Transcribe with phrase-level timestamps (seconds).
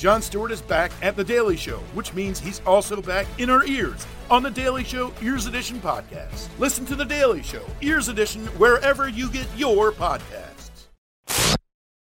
[0.00, 3.66] Jon Stewart is back at The Daily Show, which means he's also back in our
[3.66, 6.48] ears on The Daily Show Ears Edition podcast.
[6.58, 10.86] Listen to The Daily Show Ears Edition wherever you get your podcasts.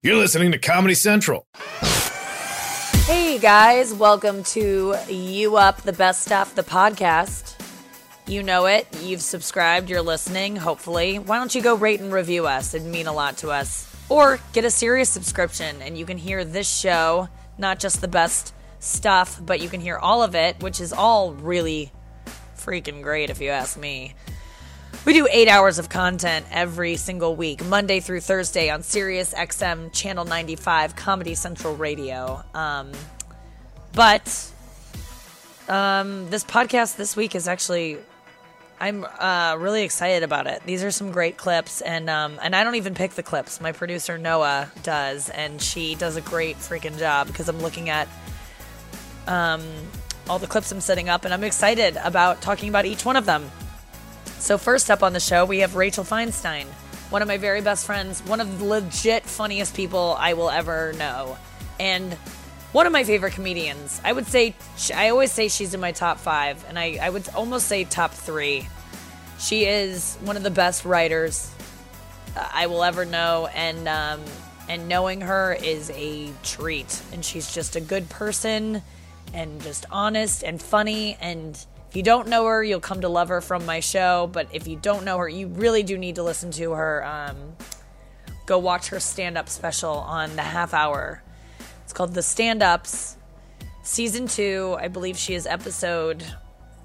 [0.03, 1.47] You're listening to Comedy Central.
[3.07, 7.55] Hey guys, welcome to You Up the Best Stuff, the podcast.
[8.27, 8.85] You know it.
[9.01, 9.89] You've subscribed.
[9.89, 11.17] You're listening, hopefully.
[11.17, 12.75] Why don't you go rate and review us?
[12.75, 13.91] It'd mean a lot to us.
[14.07, 17.27] Or get a Sirius subscription and you can hear this show
[17.57, 21.33] not just the best stuff, but you can hear all of it, which is all
[21.33, 21.91] really
[22.57, 24.13] freaking great if you ask me.
[25.05, 29.93] We do eight hours of content every single week, Monday through Thursday on Sirius XM
[29.93, 32.43] Channel 95, Comedy Central Radio.
[32.53, 32.91] Um,
[33.93, 34.51] but
[35.69, 37.99] um, this podcast this week is actually,
[38.79, 40.61] I'm uh, really excited about it.
[40.65, 43.59] These are some great clips, and um, and I don't even pick the clips.
[43.59, 48.07] My producer Noah does, and she does a great freaking job because I'm looking at
[49.25, 49.63] um,
[50.29, 53.25] all the clips I'm setting up, and I'm excited about talking about each one of
[53.25, 53.49] them.
[54.37, 56.65] So, first up on the show, we have Rachel Feinstein,
[57.09, 60.93] one of my very best friends, one of the legit funniest people I will ever
[60.93, 61.37] know,
[61.79, 62.15] and
[62.73, 64.01] one of my favorite comedians.
[64.03, 64.53] I would say,
[64.93, 68.11] I always say she's in my top five, and I, I would almost say top
[68.11, 68.67] three.
[69.39, 71.51] She is one of the best writers
[72.35, 74.21] uh, I will ever know, and um,
[74.67, 77.01] and knowing her is a treat.
[77.13, 78.81] And she's just a good person,
[79.33, 81.17] and just honest and funny.
[81.21, 81.55] And
[81.89, 84.29] if you don't know her, you'll come to love her from my show.
[84.31, 87.05] But if you don't know her, you really do need to listen to her.
[87.05, 87.55] Um,
[88.45, 91.23] go watch her stand up special on the half hour.
[91.87, 93.15] It's called The Stand Ups,
[93.81, 94.75] season two.
[94.77, 96.21] I believe she is episode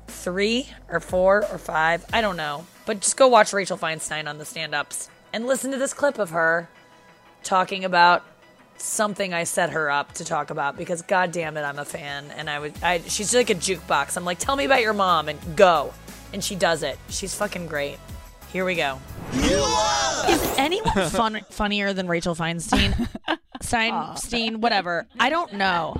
[0.07, 2.07] three or four or five.
[2.13, 2.65] I don't know.
[2.87, 6.21] But just go watch Rachel Feinstein on the stand ups and listen to this clip
[6.21, 6.69] of her
[7.43, 8.25] talking about
[8.77, 12.31] something I set her up to talk about because god damn it I'm a fan
[12.37, 14.17] and I would I she's like a jukebox.
[14.17, 15.93] I'm like, tell me about your mom and go.
[16.33, 16.97] And she does it.
[17.09, 17.99] She's fucking great.
[18.53, 19.01] Here we go.
[19.33, 23.09] Is anyone fun, funnier than Rachel Feinstein?
[23.63, 25.07] Steinstein, whatever.
[25.19, 25.97] I don't know.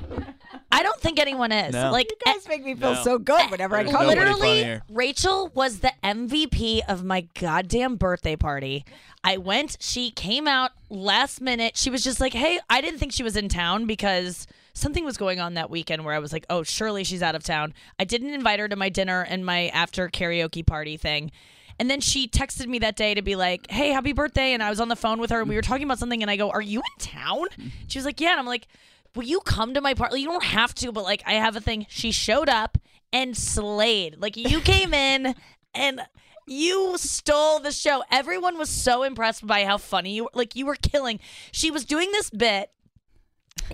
[0.71, 1.73] I don't think anyone is.
[1.75, 1.91] No.
[1.93, 3.03] Like You guys make me feel No.
[3.03, 4.83] so good whenever I There's come literally, funnier.
[4.91, 8.85] Rachel was the MVP of my goddamn birthday party.
[9.25, 11.77] I went, she came out last minute.
[11.77, 15.17] She was just like, hey, I didn't think she was in town because something was
[15.17, 17.75] going on that weekend where I was like, oh, surely she's out of town.
[17.99, 21.31] I didn't invite her to my dinner and my after karaoke party thing.
[21.83, 24.53] And then she texted me that day to be like, hey, happy birthday.
[24.53, 26.23] And I was on the phone with her and we were talking about something.
[26.23, 27.47] And I go, are you in town?
[27.89, 28.31] She was like, yeah.
[28.31, 28.69] And I'm like,
[29.17, 30.21] will you come to my party?
[30.21, 31.87] You don't have to, but like, I have a thing.
[31.89, 32.79] She showed up
[33.13, 34.21] and slayed.
[34.21, 35.35] Like, you came in
[35.75, 36.03] and
[36.47, 38.05] you stole the show.
[38.13, 40.31] Everyone was so impressed by how funny you were.
[40.35, 41.19] Like, you were killing.
[41.51, 42.71] She was doing this bit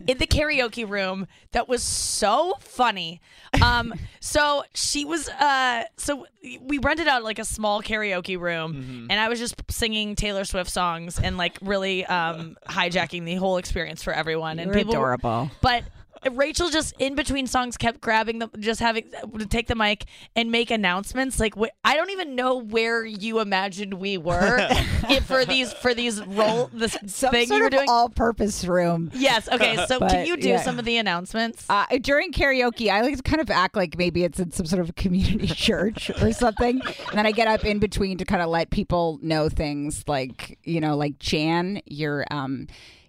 [0.06, 3.20] in the karaoke room that was so funny.
[3.62, 6.26] Um, so she was, uh, so
[6.62, 10.70] we rented out like a small karaoke room, and I was just singing Taylor Swift
[10.70, 14.58] songs and like really um, hijacking the whole experience for everyone.
[14.58, 15.50] and You're people were- adorable.
[15.60, 15.84] but
[16.32, 19.04] Rachel just in between songs kept grabbing the just having
[19.38, 20.04] to take the mic
[20.36, 21.38] and make announcements.
[21.40, 24.58] Like wh- I don't even know where you imagined we were
[25.10, 27.86] if for these for these role this Some thing sort you were of doing.
[27.88, 29.10] all-purpose room.
[29.14, 29.48] yes.
[29.48, 29.76] Okay.
[29.86, 30.62] So But, can you do yeah.
[30.62, 31.64] some of the announcements?
[31.68, 34.80] Uh, during karaoke, I like to kind of act like maybe it's in some sort
[34.80, 36.80] of community church or something.
[36.80, 40.58] And then I get up in between to kind of let people know things like,
[40.64, 42.66] you know, like Jan, your um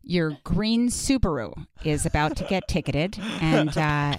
[0.10, 1.54] your green Subaru
[1.86, 4.18] is about to get ticketed and uh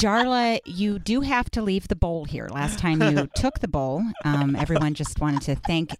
[0.00, 2.48] Darla, you do have to leave the bowl here.
[2.52, 5.90] Last time you took the bowl, um, everyone just wanted to thank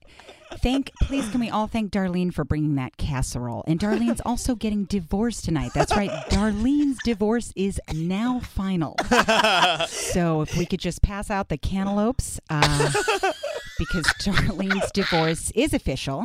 [0.58, 3.64] Thank, please, can we all thank Darlene for bringing that casserole?
[3.66, 5.70] And Darlene's also getting divorced tonight.
[5.74, 6.10] That's right.
[6.28, 8.96] Darlene's divorce is now final.
[9.90, 12.90] So if we could just pass out the cantaloupes, uh,
[13.78, 16.24] because Darlene's divorce is official.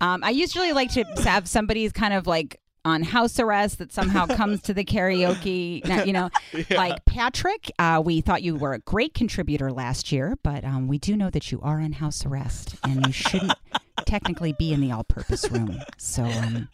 [0.00, 4.26] Um, I usually like to have somebody's kind of like on house arrest that somehow
[4.36, 6.06] comes to the karaoke.
[6.06, 6.30] You know,
[6.70, 10.98] like Patrick, uh, we thought you were a great contributor last year, but um, we
[10.98, 13.54] do know that you are on house arrest and you shouldn't
[14.06, 15.78] technically be in the all-purpose room.
[15.96, 16.68] So um,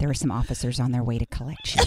[0.00, 1.82] there are some officers on their way to collect you.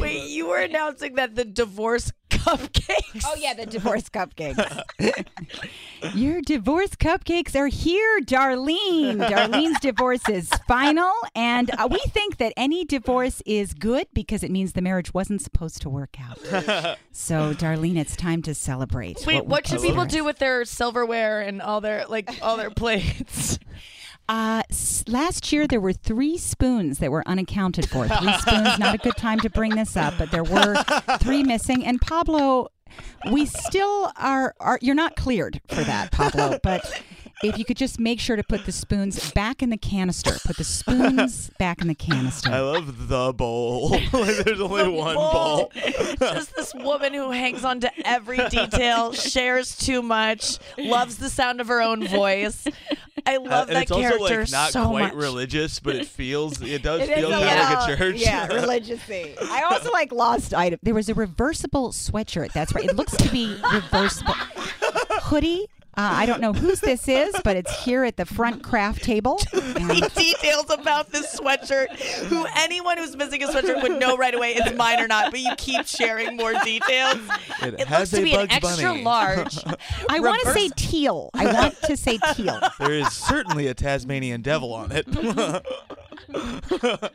[0.00, 3.24] Wait, you were announcing that the divorce cupcakes.
[3.26, 4.82] Oh yeah, the divorce cupcakes.
[6.14, 9.18] Your divorce cupcakes are here, Darlene.
[9.28, 14.50] Darlene's divorce is final, and uh, we think that any divorce is good because it
[14.50, 16.96] means the marriage wasn't supposed to work out.
[17.12, 19.18] So, Darlene, it's time to celebrate.
[19.26, 22.70] Wait, we what should people do with their silverware and all their like all their
[22.70, 23.58] plates?
[24.30, 24.62] Uh,
[25.08, 28.06] last year there were three spoons that were unaccounted for.
[28.06, 28.78] Three spoons.
[28.78, 30.76] Not a good time to bring this up, but there were
[31.18, 31.84] three missing.
[31.84, 32.68] And Pablo,
[33.32, 34.54] we still are.
[34.60, 36.60] are you're not cleared for that, Pablo.
[36.62, 37.02] But
[37.42, 40.32] if you could just make sure to put the spoons back in the canister.
[40.44, 42.50] Put the spoons back in the canister.
[42.50, 43.90] I love the bowl.
[44.12, 45.72] like, there's only one bowl.
[46.20, 51.60] Just this woman who hangs on to every detail, shares too much, loves the sound
[51.60, 52.66] of her own voice.
[53.26, 55.14] I Uh, love and that it's also like not so quite much.
[55.14, 58.16] religious, but it feels it does It is feel a kind of like a church.
[58.16, 59.36] Yeah, religiousy.
[59.40, 60.78] I also like lost item.
[60.82, 62.52] There was a reversible sweatshirt.
[62.52, 62.84] That's right.
[62.86, 64.34] It looks to be reversible.
[65.22, 65.66] Hoodie.
[66.00, 69.38] Uh, I don't know whose this is, but it's here at the front craft table.
[69.80, 71.88] And details about this sweatshirt.
[72.26, 75.40] Who anyone who's missing a sweatshirt would know right away it's mine or not, but
[75.40, 77.18] you keep sharing more details.
[77.62, 79.02] It, It has looks to a be an extra Bunny.
[79.02, 79.58] large.
[80.08, 81.30] I want to say teal.
[81.34, 82.60] I want to say teal.
[82.78, 85.06] There is certainly a Tasmanian devil on it.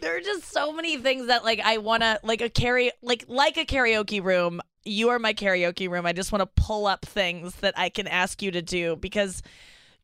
[0.00, 3.24] there are just so many things that like I want to like a carry like
[3.28, 4.60] like a karaoke room.
[4.84, 6.06] You are my karaoke room.
[6.06, 9.42] I just want to pull up things that I can ask you to do because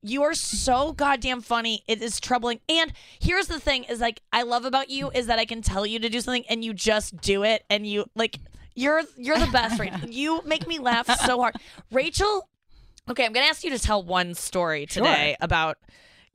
[0.03, 1.83] you are so goddamn funny.
[1.89, 2.61] It is troubling.
[2.69, 5.85] And here's the thing is like I love about you is that I can tell
[5.85, 8.39] you to do something and you just do it and you like
[8.75, 9.93] you're you're the best right.
[10.09, 11.57] You make me laugh so hard.
[11.91, 12.49] Rachel
[13.11, 15.79] Okay, I'm going to ask you to tell one story today about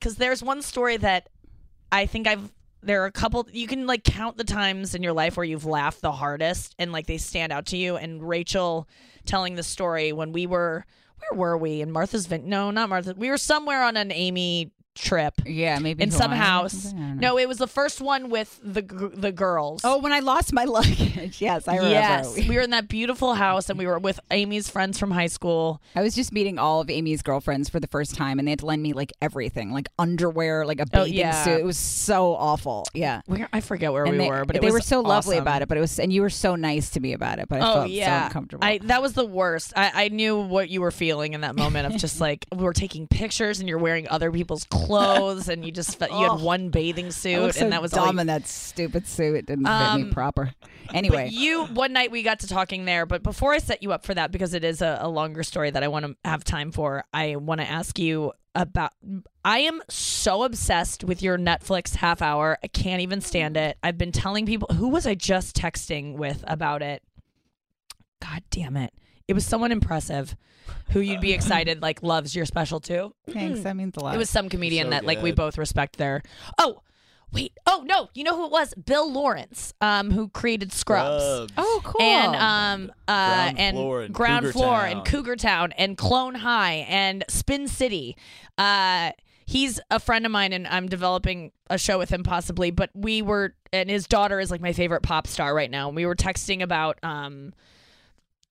[0.00, 1.28] cuz there's one story that
[1.90, 2.52] I think I've
[2.84, 5.66] there are a couple you can like count the times in your life where you've
[5.66, 7.96] laughed the hardest and like they stand out to you.
[7.96, 8.88] And Rachel
[9.26, 10.84] telling the story when we were
[11.18, 11.80] where were we?
[11.80, 16.02] In Martha's Vin no not Martha we were somewhere on an Amy trip Yeah, maybe
[16.02, 16.98] in some house something?
[16.98, 17.28] I don't know.
[17.32, 20.64] no it was the first one with the the girls Oh, when I lost my
[20.64, 21.40] luggage.
[21.40, 21.94] Yes, I remember.
[21.94, 25.26] yes we were in that beautiful house and we were with Amy's friends from high
[25.26, 28.52] school I was just meeting all of Amy's girlfriends for the first time, and they
[28.52, 31.44] had to lend me like everything, like underwear, like a Oh, bathing yeah.
[31.44, 31.60] suit.
[31.60, 32.86] It was so awful.
[32.94, 33.20] Yeah.
[33.26, 35.42] where I forget where and we they, were but it they were so lovely awesome.
[35.42, 35.68] about it.
[35.68, 37.48] But it was, and you were so nice to me about it.
[37.48, 38.64] But I oh felt yeah, so uncomfortable.
[38.64, 39.72] I that was the worst.
[39.76, 42.72] I, I knew what you were feeling in that moment of just like we were
[42.72, 44.83] taking pictures and you're wearing other people's clothes
[45.48, 48.16] and you just felt you had one bathing suit so and that was all dumb
[48.16, 49.36] you- in that stupid suit.
[49.36, 50.52] It didn't fit Um, me proper.
[50.92, 53.92] Anyway, But you one night we got to talking there, but before I set you
[53.92, 56.44] up for that because it is a, a longer story that I want to have
[56.44, 58.92] time for, I want to ask you about
[59.44, 62.58] I am so obsessed with your Netflix half hour.
[62.62, 63.76] I can't even stand it.
[63.82, 67.02] I've been telling people who was I just texting with about it?
[68.22, 68.92] God damn it.
[69.28, 70.36] It was someone impressive
[70.90, 73.14] who you'd be excited like loves your special too.
[73.30, 73.60] thanks.
[73.60, 74.14] That means a lot.
[74.14, 75.36] It was some comedian So that like we good.
[75.36, 76.22] both respect there.
[76.58, 76.82] Oh,
[77.32, 77.52] wait.
[77.66, 78.74] Oh no, you know who it was?
[78.74, 81.50] Bill Lawrence, um, who created Scrubs.
[81.56, 82.02] oh, cool.
[82.02, 84.90] And um uh Ground and Floor and Ground Cougar Floor Town.
[84.92, 88.16] and Cougar Town and Clone High and Spin City.
[88.58, 89.12] Uh
[89.46, 93.20] he's a friend of mine and I'm developing a show with him possibly, but we
[93.22, 95.88] were and his daughter is like my favorite pop star right now.
[95.88, 97.52] And we were texting about um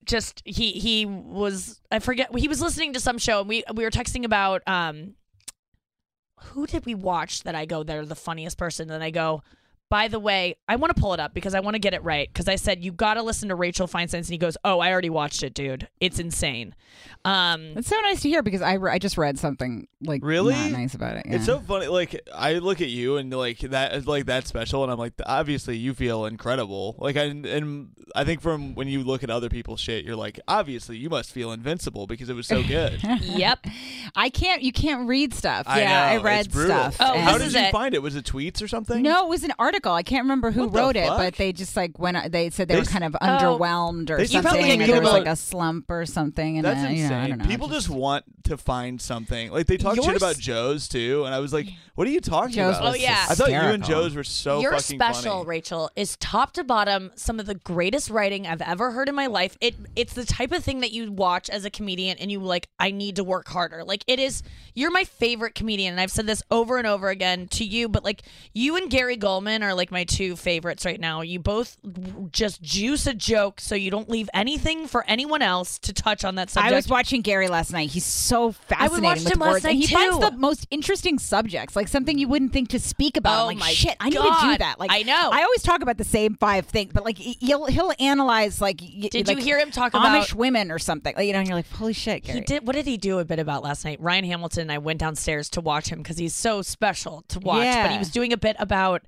[0.04, 3.84] just he he was I forget he was listening to some show and we we
[3.84, 5.14] were texting about um
[6.40, 8.90] who did we watch that I go they're the funniest person?
[8.90, 9.42] And I go
[9.94, 12.02] by the way I want to pull it up because I want to get it
[12.02, 14.80] right because I said you got to listen to Rachel Feinstein and he goes oh
[14.80, 16.74] I already watched it dude it's insane
[17.24, 20.52] um It's so nice to hear because I, re- I just read something like Really?
[20.54, 21.22] not nice about it.
[21.26, 21.86] It's so funny.
[21.86, 25.76] Like I look at you and like that, like that special, and I'm like, obviously
[25.76, 26.96] you feel incredible.
[26.98, 30.38] Like I and I think from when you look at other people's shit, you're like,
[30.46, 33.02] obviously you must feel invincible because it was so good.
[33.22, 33.64] yep
[34.16, 34.62] I can't.
[34.62, 35.66] You can't read stuff.
[35.68, 36.76] I yeah, I read it's brutal.
[36.92, 36.96] stuff.
[37.00, 37.72] Oh, and- How this did is you it.
[37.72, 38.02] find it?
[38.02, 39.02] Was it tweets or something?
[39.02, 39.92] No, it was an article.
[39.92, 41.18] I can't remember who What the wrote it, fuck?
[41.18, 43.26] but they just like when they said they, They were s- kind of Oh.
[43.26, 46.58] underwhelmed or They something, probably or get there was about- like a slump or something.
[46.58, 46.96] And That's uh, insane.
[46.98, 47.44] you know, I don't know.
[47.46, 49.50] People just want to find something.
[49.50, 52.20] Like they talk shit Yours- about Joe's too, and I was like, "What are you
[52.20, 53.26] talking Joe's about?" was Oh, yeah.
[53.28, 54.02] I thought you and hysterical.
[54.08, 55.46] Joe's were so Your fucking special, funny.
[55.48, 59.26] Rachel, is top to bottom some of the greatest writing I've ever heard in my
[59.26, 59.56] life.
[59.60, 62.68] It it's the type of thing that you watch as a comedian and you like,
[62.78, 63.82] I need to work harder.
[63.84, 64.42] Like it is
[64.76, 68.02] you're my favorite comedian, and I've said this over and over again to you, but
[68.02, 71.20] like you and Gary Gulman are like my two favorites right now.
[71.20, 71.76] You both
[72.32, 76.34] just juice a joke so you don't leave anything for anyone else to touch on
[76.34, 76.72] that subject.
[76.72, 77.90] I was watching Gary last night.
[77.90, 81.76] He's so fascinating I watched with him last night, he finds the most interesting subjects,
[81.76, 83.38] like something you wouldn't think to speak about.
[83.38, 84.76] Oh I'm like, my shit, I need to do that.
[84.80, 85.30] Like, I know.
[85.32, 88.78] I always talk about the same five things, but like he'll he'll analyze like.
[88.78, 91.14] Did like you hear him talk Amish about- women or something?
[91.14, 92.40] Like, you know, and you're like, holy shit, Gary.
[92.40, 92.66] He did.
[92.66, 93.93] What did he do a bit about last night?
[94.00, 97.64] Ryan Hamilton and I went downstairs to watch him because he's so special to watch.
[97.66, 99.02] But he was doing a bit about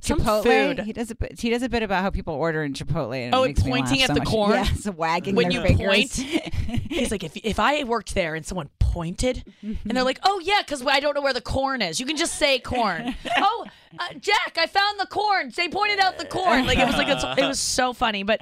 [0.00, 0.42] Some Chipotle.
[0.42, 0.80] food.
[0.80, 1.40] He does a bit.
[1.40, 3.16] He does a bit about how people order in Chipotle.
[3.16, 4.28] And Oh, it and makes me pointing at so the much.
[4.28, 4.50] corn?
[4.52, 5.86] Yes, wagging When their you fingers.
[5.86, 6.10] point,
[6.90, 10.60] he's like, if if I worked there and someone pointed, and they're like, oh yeah,
[10.60, 11.98] because I don't know where the corn is.
[12.00, 13.14] You can just say corn.
[13.38, 13.66] oh,
[13.98, 15.52] uh, Jack, I found the corn.
[15.54, 16.66] They pointed out the corn.
[16.66, 18.22] Like it was like it's, it was so funny.
[18.22, 18.40] But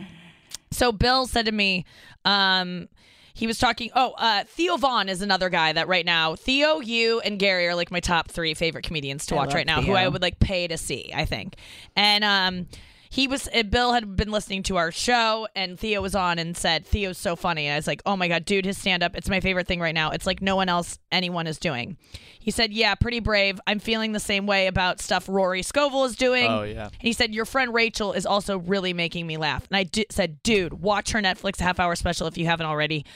[0.71, 1.85] so Bill said to me,
[2.25, 2.89] um,
[3.35, 3.91] he was talking.
[3.95, 7.75] Oh, uh, Theo Von is another guy that right now Theo, you, and Gary are
[7.75, 9.83] like my top three favorite comedians to I watch right now.
[9.83, 11.13] Who I would like pay to see.
[11.15, 11.57] I think,
[11.95, 12.67] and um.
[13.15, 16.57] He was uh, Bill had been listening to our show and Theo was on and
[16.57, 17.69] said Theo's so funny.
[17.69, 19.79] And I was like, "Oh my god, dude, his stand up, it's my favorite thing
[19.79, 20.11] right now.
[20.11, 21.97] It's like no one else anyone is doing."
[22.41, 23.61] He said, "Yeah, pretty brave.
[23.69, 26.87] I'm feeling the same way about stuff Rory Scovel is doing." Oh, yeah.
[26.87, 29.65] And he said, Your friend Rachel is also really making me laugh.
[29.71, 33.07] And I d- said, Dude, watch her Netflix half hour special if you haven't already.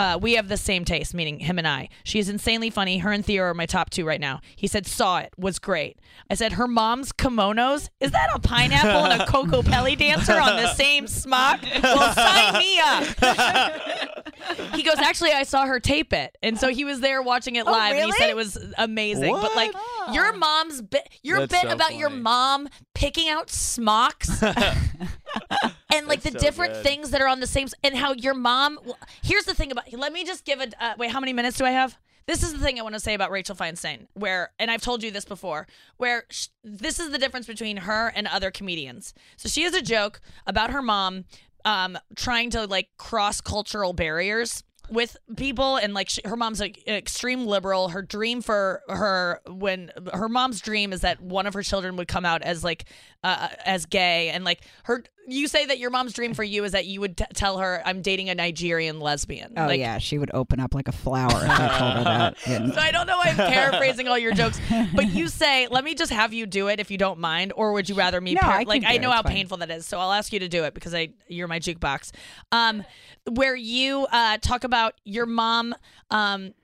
[0.00, 1.90] Uh, we have the same taste, meaning him and I.
[2.04, 2.98] She is insanely funny.
[2.98, 4.40] Her and Theo are my top two right now.
[4.56, 5.98] He said, Saw it, was great.
[6.30, 7.90] I said, Her mom's kimonos?
[8.00, 11.60] Is that a pineapple and a Coco Pelli dancer on the same smock?
[11.82, 13.04] Well, sign me up.
[14.74, 16.36] he goes, Actually, I saw her tape it.
[16.42, 17.94] And so he was there watching it live.
[17.94, 19.34] And he said it was amazing.
[19.34, 19.72] But like,
[20.12, 24.42] your mom's bit, your That's bit so about your mom picking out smocks
[25.92, 26.82] and like the so different good.
[26.82, 29.92] things that are on the same and how your mom well, here's the thing about
[29.92, 31.98] let me just give a uh, wait how many minutes do i have?
[32.26, 35.02] This is the thing i want to say about rachel feinstein where and i've told
[35.02, 35.66] you this before
[35.96, 39.14] where sh- this is the difference between her and other comedians.
[39.36, 41.24] So she has a joke about her mom
[41.64, 46.86] um trying to like cross cultural barriers with people and like she, her mom's like
[46.86, 47.88] extreme liberal.
[47.88, 52.08] Her dream for her when her mom's dream is that one of her children would
[52.08, 52.84] come out as like
[53.22, 56.72] uh, as gay and like her you say that your mom's dream for you is
[56.72, 60.18] that you would t- tell her i'm dating a nigerian lesbian Oh like, yeah, she
[60.18, 62.36] would open up like a flower if I told her that.
[62.74, 64.60] So I don't know why I'm paraphrasing all your jokes,
[64.94, 67.72] but you say, "Let me just have you do it if you don't mind," or
[67.72, 68.34] would you rather me?
[68.40, 69.32] No, par- I like I know how fine.
[69.32, 72.12] painful that is, so I'll ask you to do it because I you're my jukebox.
[72.52, 72.84] Um,
[73.30, 75.74] where you uh talk about your mom.
[76.10, 76.54] Um,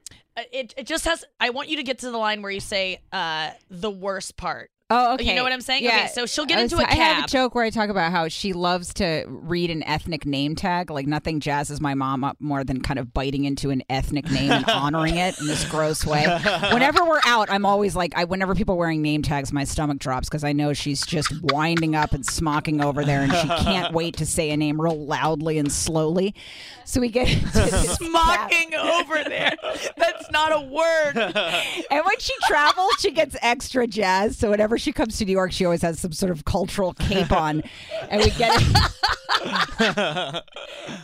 [0.53, 1.25] it it just has.
[1.41, 4.71] I want you to get to the line where you say uh the worst part.
[4.89, 5.25] Oh, okay.
[5.31, 5.83] You know what I'm saying?
[5.83, 5.97] Yeah.
[5.97, 8.13] Okay, so she'll get was- into a I have a joke where I talk about
[8.13, 10.91] how she loves to read an ethnic name tag.
[10.91, 14.53] Like nothing jazzes my mom up more than kind of biting into an ethnic name
[14.53, 16.23] and honoring it in this gross way.
[16.73, 19.99] Whenever we're out, I'm always like, I whenever people are wearing name tags, my stomach
[19.99, 23.93] drops because I know she's just winding up and smocking over there, and she can't
[23.93, 26.33] wait to say a name real loudly and slowly.
[26.85, 27.71] So we get cab.
[27.97, 29.57] Smocking over there.
[29.97, 31.35] That's not a word.
[31.91, 34.37] And when she travels, she gets extra jazz.
[34.37, 37.33] So whenever she comes to New York, she always has some sort of cultural cape
[37.33, 37.63] on.
[38.11, 38.63] And we get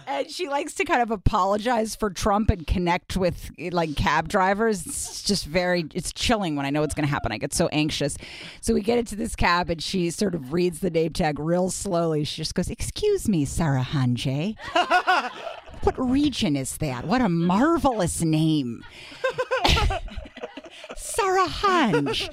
[0.06, 4.86] And she likes to kind of apologize for Trump and connect with like cab drivers.
[4.86, 7.32] It's just very it's chilling when I know what's going to happen.
[7.32, 8.16] I get so anxious.
[8.60, 11.70] So we get into this cab and she sort of reads the name tag real
[11.70, 12.24] slowly.
[12.24, 14.56] She just goes, "Excuse me, Sarah Hanjay."
[15.82, 17.06] What region is that?
[17.06, 18.84] What a marvelous name.
[20.96, 22.32] Sarah Hanj.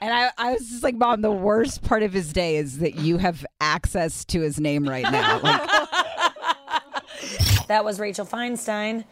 [0.00, 2.96] And I, I was just like, Mom, the worst part of his day is that
[2.96, 5.40] you have access to his name right now.
[7.18, 9.04] Like, That was Rachel Feinstein.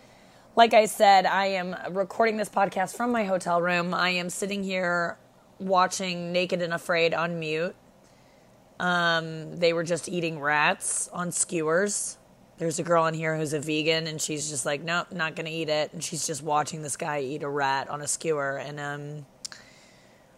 [0.57, 3.93] Like I said, I am recording this podcast from my hotel room.
[3.95, 5.19] I am sitting here
[5.59, 7.75] watching Naked and Afraid on mute.
[8.79, 12.19] Um, they were just eating rats on skewers.
[12.59, 15.51] There's a girl in here who's a vegan, and she's just like, nope, not gonna
[15.51, 15.93] eat it.
[15.93, 18.59] And she's just watching this guy eat a rat on a skewer.
[18.59, 19.27] And um,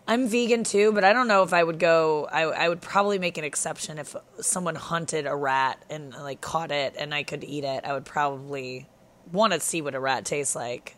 [0.08, 2.28] I'm vegan too, but I don't know if I would go.
[2.30, 6.70] I, I would probably make an exception if someone hunted a rat and like caught
[6.70, 7.84] it and I could eat it.
[7.84, 8.86] I would probably
[9.32, 10.96] want to see what a rat tastes like.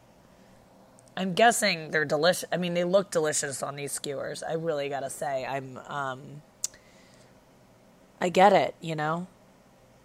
[1.16, 2.44] I'm guessing they're delicious.
[2.52, 4.42] I mean, they look delicious on these skewers.
[4.42, 5.78] I really gotta say, I'm.
[5.88, 6.42] um
[8.20, 9.26] I get it, you know.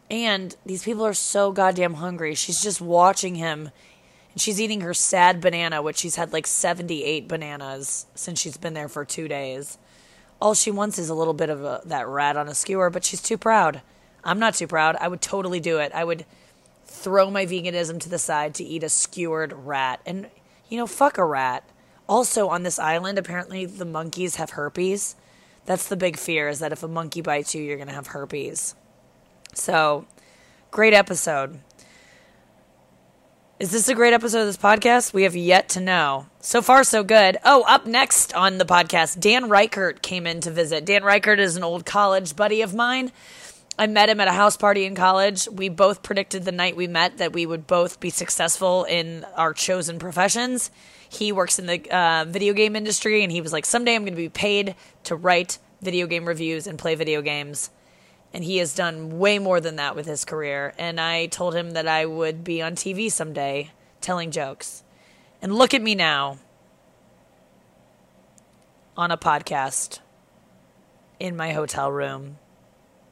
[0.09, 2.35] And these people are so goddamn hungry.
[2.35, 3.71] She's just watching him
[4.33, 8.73] and she's eating her sad banana, which she's had like 78 bananas since she's been
[8.73, 9.77] there for two days.
[10.41, 13.05] All she wants is a little bit of a, that rat on a skewer, but
[13.05, 13.81] she's too proud.
[14.23, 14.95] I'm not too proud.
[14.99, 15.91] I would totally do it.
[15.93, 16.25] I would
[16.85, 20.01] throw my veganism to the side to eat a skewered rat.
[20.05, 20.29] And,
[20.67, 21.67] you know, fuck a rat.
[22.09, 25.15] Also, on this island, apparently the monkeys have herpes.
[25.65, 28.07] That's the big fear is that if a monkey bites you, you're going to have
[28.07, 28.75] herpes.
[29.53, 30.05] So,
[30.71, 31.59] great episode.
[33.59, 35.13] Is this a great episode of this podcast?
[35.13, 36.25] We have yet to know.
[36.39, 37.37] So far, so good.
[37.45, 40.85] Oh, up next on the podcast, Dan Reichert came in to visit.
[40.85, 43.11] Dan Reichert is an old college buddy of mine.
[43.77, 45.47] I met him at a house party in college.
[45.47, 49.53] We both predicted the night we met that we would both be successful in our
[49.53, 50.71] chosen professions.
[51.07, 54.13] He works in the uh, video game industry, and he was like, Someday I'm going
[54.13, 57.69] to be paid to write video game reviews and play video games.
[58.33, 60.73] And he has done way more than that with his career.
[60.77, 63.71] And I told him that I would be on TV someday
[64.01, 64.83] telling jokes.
[65.41, 66.39] And look at me now
[68.97, 69.99] on a podcast
[71.19, 72.37] in my hotel room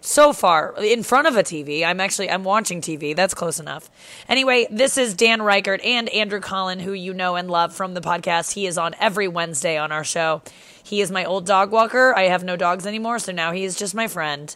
[0.01, 1.85] so far in front of a TV.
[1.85, 3.15] I'm actually I'm watching TV.
[3.15, 3.89] That's close enough.
[4.27, 8.01] Anyway, this is Dan Reichert and Andrew Collin, who you know and love from the
[8.01, 8.53] podcast.
[8.53, 10.41] He is on every Wednesday on our show.
[10.83, 12.13] He is my old dog walker.
[12.15, 14.55] I have no dogs anymore, so now he is just my friend.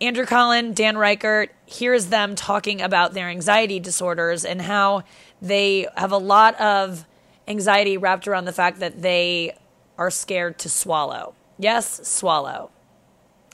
[0.00, 5.04] Andrew Collin, Dan Reichert, here's them talking about their anxiety disorders and how
[5.40, 7.06] they have a lot of
[7.48, 9.56] anxiety wrapped around the fact that they
[9.96, 11.34] are scared to swallow.
[11.58, 12.70] Yes, swallow.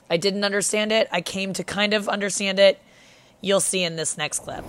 [0.09, 1.07] I didn't understand it.
[1.11, 2.81] I came to kind of understand it.
[3.39, 4.65] You'll see in this next clip.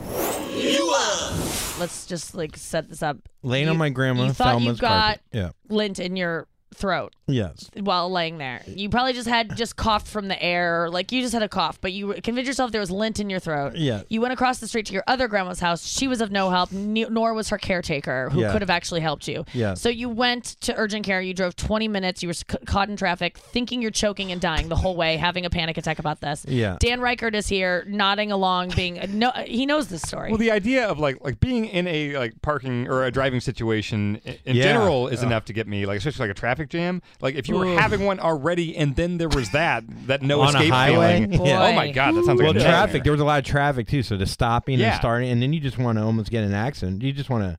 [1.81, 3.17] Let's just like set this up.
[3.43, 5.21] Laying You- on my grandma you thought you got carpet.
[5.33, 5.51] Yeah.
[5.69, 7.71] lint in your throat Yes.
[7.79, 8.61] while laying there.
[8.67, 11.81] You probably just had just coughed from the air, like you just had a cough,
[11.81, 13.77] but you convinced yourself there was lint in your throat.
[13.77, 14.03] Yeah.
[14.09, 15.87] You went across the street to your other grandma's house.
[15.87, 18.53] She was of no help, nor was her caretaker, who Yeah.
[18.53, 19.45] could have actually helped you.
[19.55, 19.75] Yeah.
[19.75, 21.21] So you went to urgent care.
[21.23, 22.23] You drove 20 minutes.
[22.23, 25.47] You were c- caught in traffic, thinking you're choking and dying the whole way, having
[25.47, 26.45] a panic attack about this.
[26.49, 26.77] Yeah.
[26.81, 29.31] Dan Reichert is here, nodding along, being no.
[29.47, 30.31] He knows this story.
[30.31, 34.21] Well, the idea of like like being in a like parking or a driving situation
[34.45, 34.63] in Yeah.
[34.65, 35.27] general is Ugh.
[35.27, 37.03] enough to get me like especially like a traffic jam.
[37.21, 37.79] Like if you were Ugh.
[37.79, 41.27] having one already and then there was that that no On a highway?
[41.27, 41.33] feeling.
[41.47, 41.63] Yeah.
[41.69, 43.03] Oh my god, that sounds like Well, a traffic.
[43.05, 44.89] There was a lot of traffic too, so the stopping Yeah.
[44.93, 47.03] and starting, and then you just want to almost get in an accident.
[47.03, 47.59] You just want to,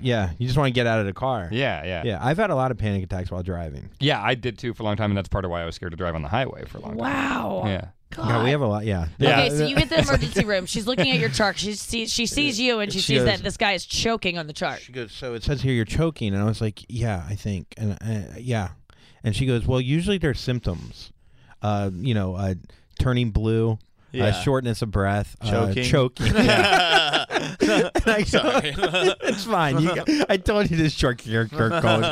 [0.00, 1.48] yeah, you just want to get out of the car.
[1.52, 3.90] Yeah, yeah, Yeah, I've had a lot of panic attacks while driving.
[4.00, 5.74] Yeah, I did too for a long time, and that's part of why I was
[5.76, 6.98] scared to drive on the highway for a long time.
[6.98, 7.62] wow.
[7.66, 7.88] Yeah.
[8.16, 8.84] Yeah, we have a lot.
[8.86, 9.08] Yeah.
[9.18, 9.40] Yeah.
[9.42, 10.66] Okay, so you get the emergency room.
[10.66, 11.58] She's looking at your chart.
[11.58, 14.38] She sees she sees you, and she, She sees goes- that this guy is choking
[14.38, 14.80] on the chart.
[14.80, 17.74] She goes, so it says here you're choking, and I was like, yeah, I think,
[17.76, 18.70] and uh, yeah,
[19.22, 21.12] and she goes, well, usually there's symptoms,
[21.62, 22.54] uh, you know, uh,
[22.98, 23.78] turning blue,
[24.12, 24.26] Yeah.
[24.26, 25.84] uh, shortness of breath, Choking.
[25.84, 26.32] uh, choking.
[27.68, 29.78] And I go, it's fine.
[29.80, 32.02] You got, I told you this short Kirk Kirk call.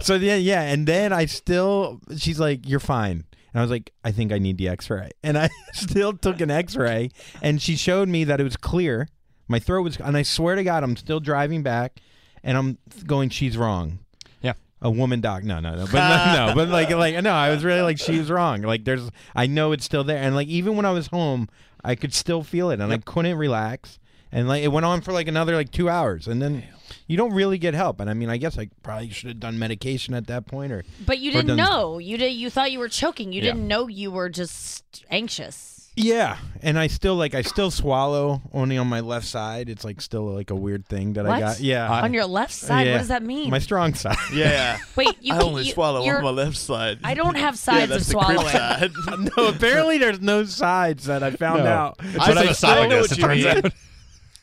[0.00, 3.24] So then, yeah, and then I still, she's like, you're fine.
[3.52, 6.50] And I was like, I think I need the X-ray, and I still took an
[6.50, 7.10] X-ray,
[7.42, 9.08] and she showed me that it was clear.
[9.48, 12.00] My throat was, and I swear to God, I'm still driving back,
[12.42, 14.00] and I'm going, she's wrong.
[14.42, 14.52] Yeah.
[14.82, 15.94] A woman doc, no, no, no, but
[16.34, 18.62] no, no, but like, like, no, I was really like, she's wrong.
[18.62, 21.48] Like, there's, I know it's still there, and like, even when I was home,
[21.82, 23.98] I could still feel it, and I couldn't relax,
[24.32, 26.64] and like, it went on for like another like two hours, and then
[27.06, 28.00] you don't really get help.
[28.00, 30.84] And I mean, I guess I probably should have done medication at that point, or
[31.06, 31.98] But you Or didn't done- know.
[31.98, 32.32] You did.
[32.32, 33.32] You thought you were choking.
[33.32, 33.52] You Yeah.
[33.52, 35.74] didn't know you were just anxious.
[35.96, 39.68] yeah, and I still like, I still swallow only on my left side.
[39.68, 41.40] It's like still like a weird thing that I What?
[41.40, 41.60] got.
[41.60, 42.86] Yeah, on your left side.
[42.86, 42.92] Yeah.
[42.92, 43.50] What does that mean?
[43.50, 44.16] my strong side.
[44.32, 44.78] Yeah.
[44.94, 47.00] Wait, you I can- only you, swallow you're- on my left side.
[47.02, 48.52] I don't have yeah, sides that's of the crib swallowing.
[48.52, 49.30] side.
[49.36, 51.70] no, apparently there's no sides that I found No.
[51.70, 51.96] out.
[52.00, 53.66] It's I just know- an I esophagus, know it what you turns mean.
[53.66, 53.72] out.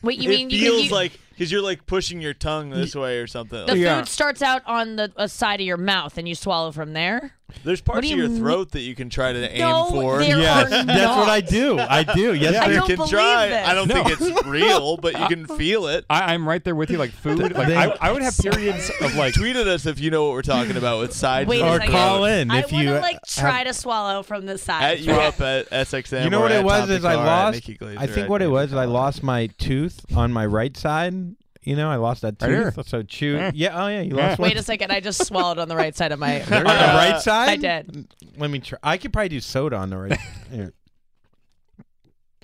[0.02, 2.94] Wait, you it mean you, feels you, like because you're like pushing your tongue this
[2.94, 3.66] way or something.
[3.66, 3.98] the Yeah.
[4.00, 7.32] food starts out on the a side of your mouth and you swallow from there?
[7.64, 8.40] There's parts do of you your mean?
[8.40, 10.18] throat that you can try to aim No, for.
[10.18, 11.78] there Yes, are that's what I do.
[11.78, 12.34] I do.
[12.46, 13.48] Yes, I you don't can try.
[13.48, 13.68] this.
[13.68, 14.02] I don't No.
[14.04, 16.04] think it's real, but you can feel it.
[16.10, 16.98] I, I'm right there with you.
[16.98, 20.10] Like food, like I, I would have periods of like Tweet at us if you
[20.10, 21.48] know what we're talking about with sides.
[21.48, 22.24] Wait Or call throat.
[22.26, 24.82] in I if want you to like try have- to swallow from the side.
[24.82, 26.24] At you up at SXM.
[26.24, 27.68] You know what it was is I lost.
[27.80, 31.36] I think what it was is I lost my tooth on my right side.
[31.66, 32.88] You know, I lost that Right tooth.
[32.88, 33.36] So chew.
[33.38, 33.50] Eh.
[33.54, 33.84] Yeah.
[33.84, 36.12] Oh yeah, you lost one Wait a second, I just swallowed on the right side
[36.12, 36.40] of my.
[36.44, 37.48] on the right side.
[37.48, 38.06] I did.
[38.38, 38.78] Let me try.
[38.84, 40.18] I could probably do soda on the right.
[40.50, 40.72] Here.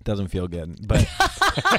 [0.05, 1.07] Doesn't feel good, but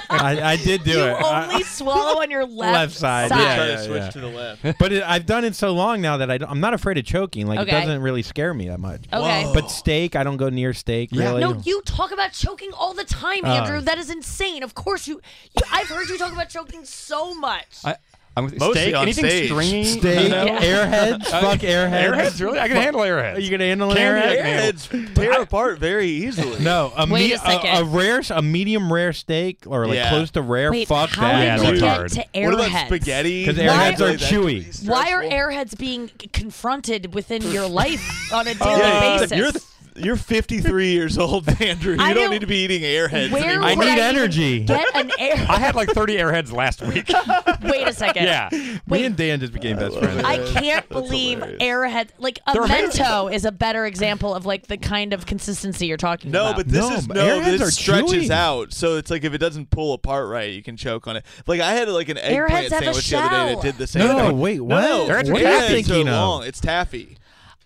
[0.09, 1.13] I, I did do you it.
[1.13, 4.09] I- only swallow on your left, Left side, Try yeah, to yeah, switch yeah.
[4.11, 4.65] to the left.
[4.79, 7.05] but it, I've done it so long now that I don't, I'm not afraid of
[7.05, 7.47] choking.
[7.47, 7.77] Like Okay.
[7.77, 9.01] it doesn't really scare me that much.
[9.11, 9.43] Okay.
[9.45, 9.53] Whoa.
[9.53, 11.09] But steak, I don't go near steak.
[11.11, 11.29] Yeah.
[11.29, 11.41] Really.
[11.41, 13.47] No, you talk about choking all the time, Oh.
[13.51, 13.81] Andrew.
[13.81, 14.63] That is insane.
[14.63, 15.15] Of course you,
[15.53, 15.61] you.
[15.71, 17.67] I've heard you talk about choking so much.
[17.83, 17.95] I,
[18.35, 19.45] I'm with Mostly steak, on anything stage.
[19.51, 19.83] stringy.
[19.83, 20.41] steak, you know?
[20.43, 20.59] Oh, yeah.
[20.59, 22.13] airheads, fuck airheads.
[22.15, 22.59] Airheads, really?
[22.59, 23.35] I can handle airheads.
[23.35, 24.73] Are you gonna handle an Candy airhead?
[24.89, 26.63] Airheads tear apart very easily.
[26.63, 27.77] No, a, Wait me- a second.
[27.77, 30.09] a, rare, a medium rare steak, or like Yeah.
[30.09, 30.71] close to rare.
[30.71, 31.43] Wait, fuck how that.
[31.43, 32.11] Yeah, did you that's get hard.
[32.11, 32.45] to airheads?
[32.45, 33.45] What about spaghetti?
[33.45, 34.87] 'Cause Why- airheads are That could be chewy.
[34.89, 35.29] Why are stressful.
[35.39, 39.37] airheads being c- confronted within your life on a oh, daily Yeah, basis?
[39.37, 39.51] you're
[39.95, 41.93] you're 53 years old, Andrew.
[41.95, 43.65] You I don't don't- need to be eating airheads Where anymore.
[43.67, 44.59] I need even energy.
[44.63, 45.33] Get an air.
[45.49, 47.09] I had like 30 airheads last week.
[47.63, 48.23] Wait a second.
[48.25, 48.49] yeah.
[48.87, 50.23] Me and Dan just became best friends.
[50.23, 51.61] I can't believe hilarious.
[51.61, 53.03] airhead like a They're amazing.
[53.05, 56.39] mento is a better example of like the kind of consistency you're talking about.
[56.39, 56.57] No, about.
[56.57, 57.15] but this No, is no.
[57.15, 58.29] airheads This are stretches chewy.
[58.31, 61.25] out, so it's like if it doesn't pull apart right, you can choke on it.
[61.47, 64.07] Like I had like an Airheads eggplant sandwich the other day that did the same
[64.07, 64.39] No, thing.
[64.39, 64.81] wait, what?
[64.81, 66.15] No, Airheads are what are you airheads thinking are of?
[66.17, 66.43] long.
[66.45, 67.17] It's taffy.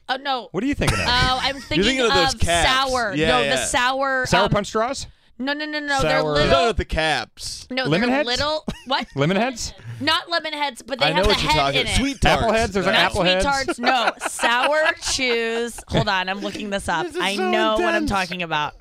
[0.09, 0.49] Oh no.
[0.51, 1.05] What are you thinking of?
[1.07, 3.13] Oh, I'm thinking, thinking of those sour.
[3.15, 3.55] Yeah, no, yeah.
[3.55, 4.25] the sour.
[4.25, 5.07] Sour um, punch straws?
[5.39, 6.01] No, no, no, no.
[6.01, 6.63] They're Sour- You're talking little.
[6.63, 7.67] about the caps.
[7.69, 8.27] No, Lemon they're heads?
[8.27, 8.65] little.
[8.87, 9.05] What?
[9.15, 9.73] Lemon heads?
[9.99, 11.81] Not lemon heads, but they I have know the head talking.
[11.81, 11.95] in it.
[11.97, 12.41] Sweet tarts.
[12.41, 12.73] Apple heads?
[12.73, 13.45] There's an Not apple sweet heads?
[13.45, 13.79] tarts.
[13.79, 15.79] No, sour chews.
[15.89, 17.05] Hold on, I'm looking this up.
[17.07, 18.75] This is I so know what I'm talking about.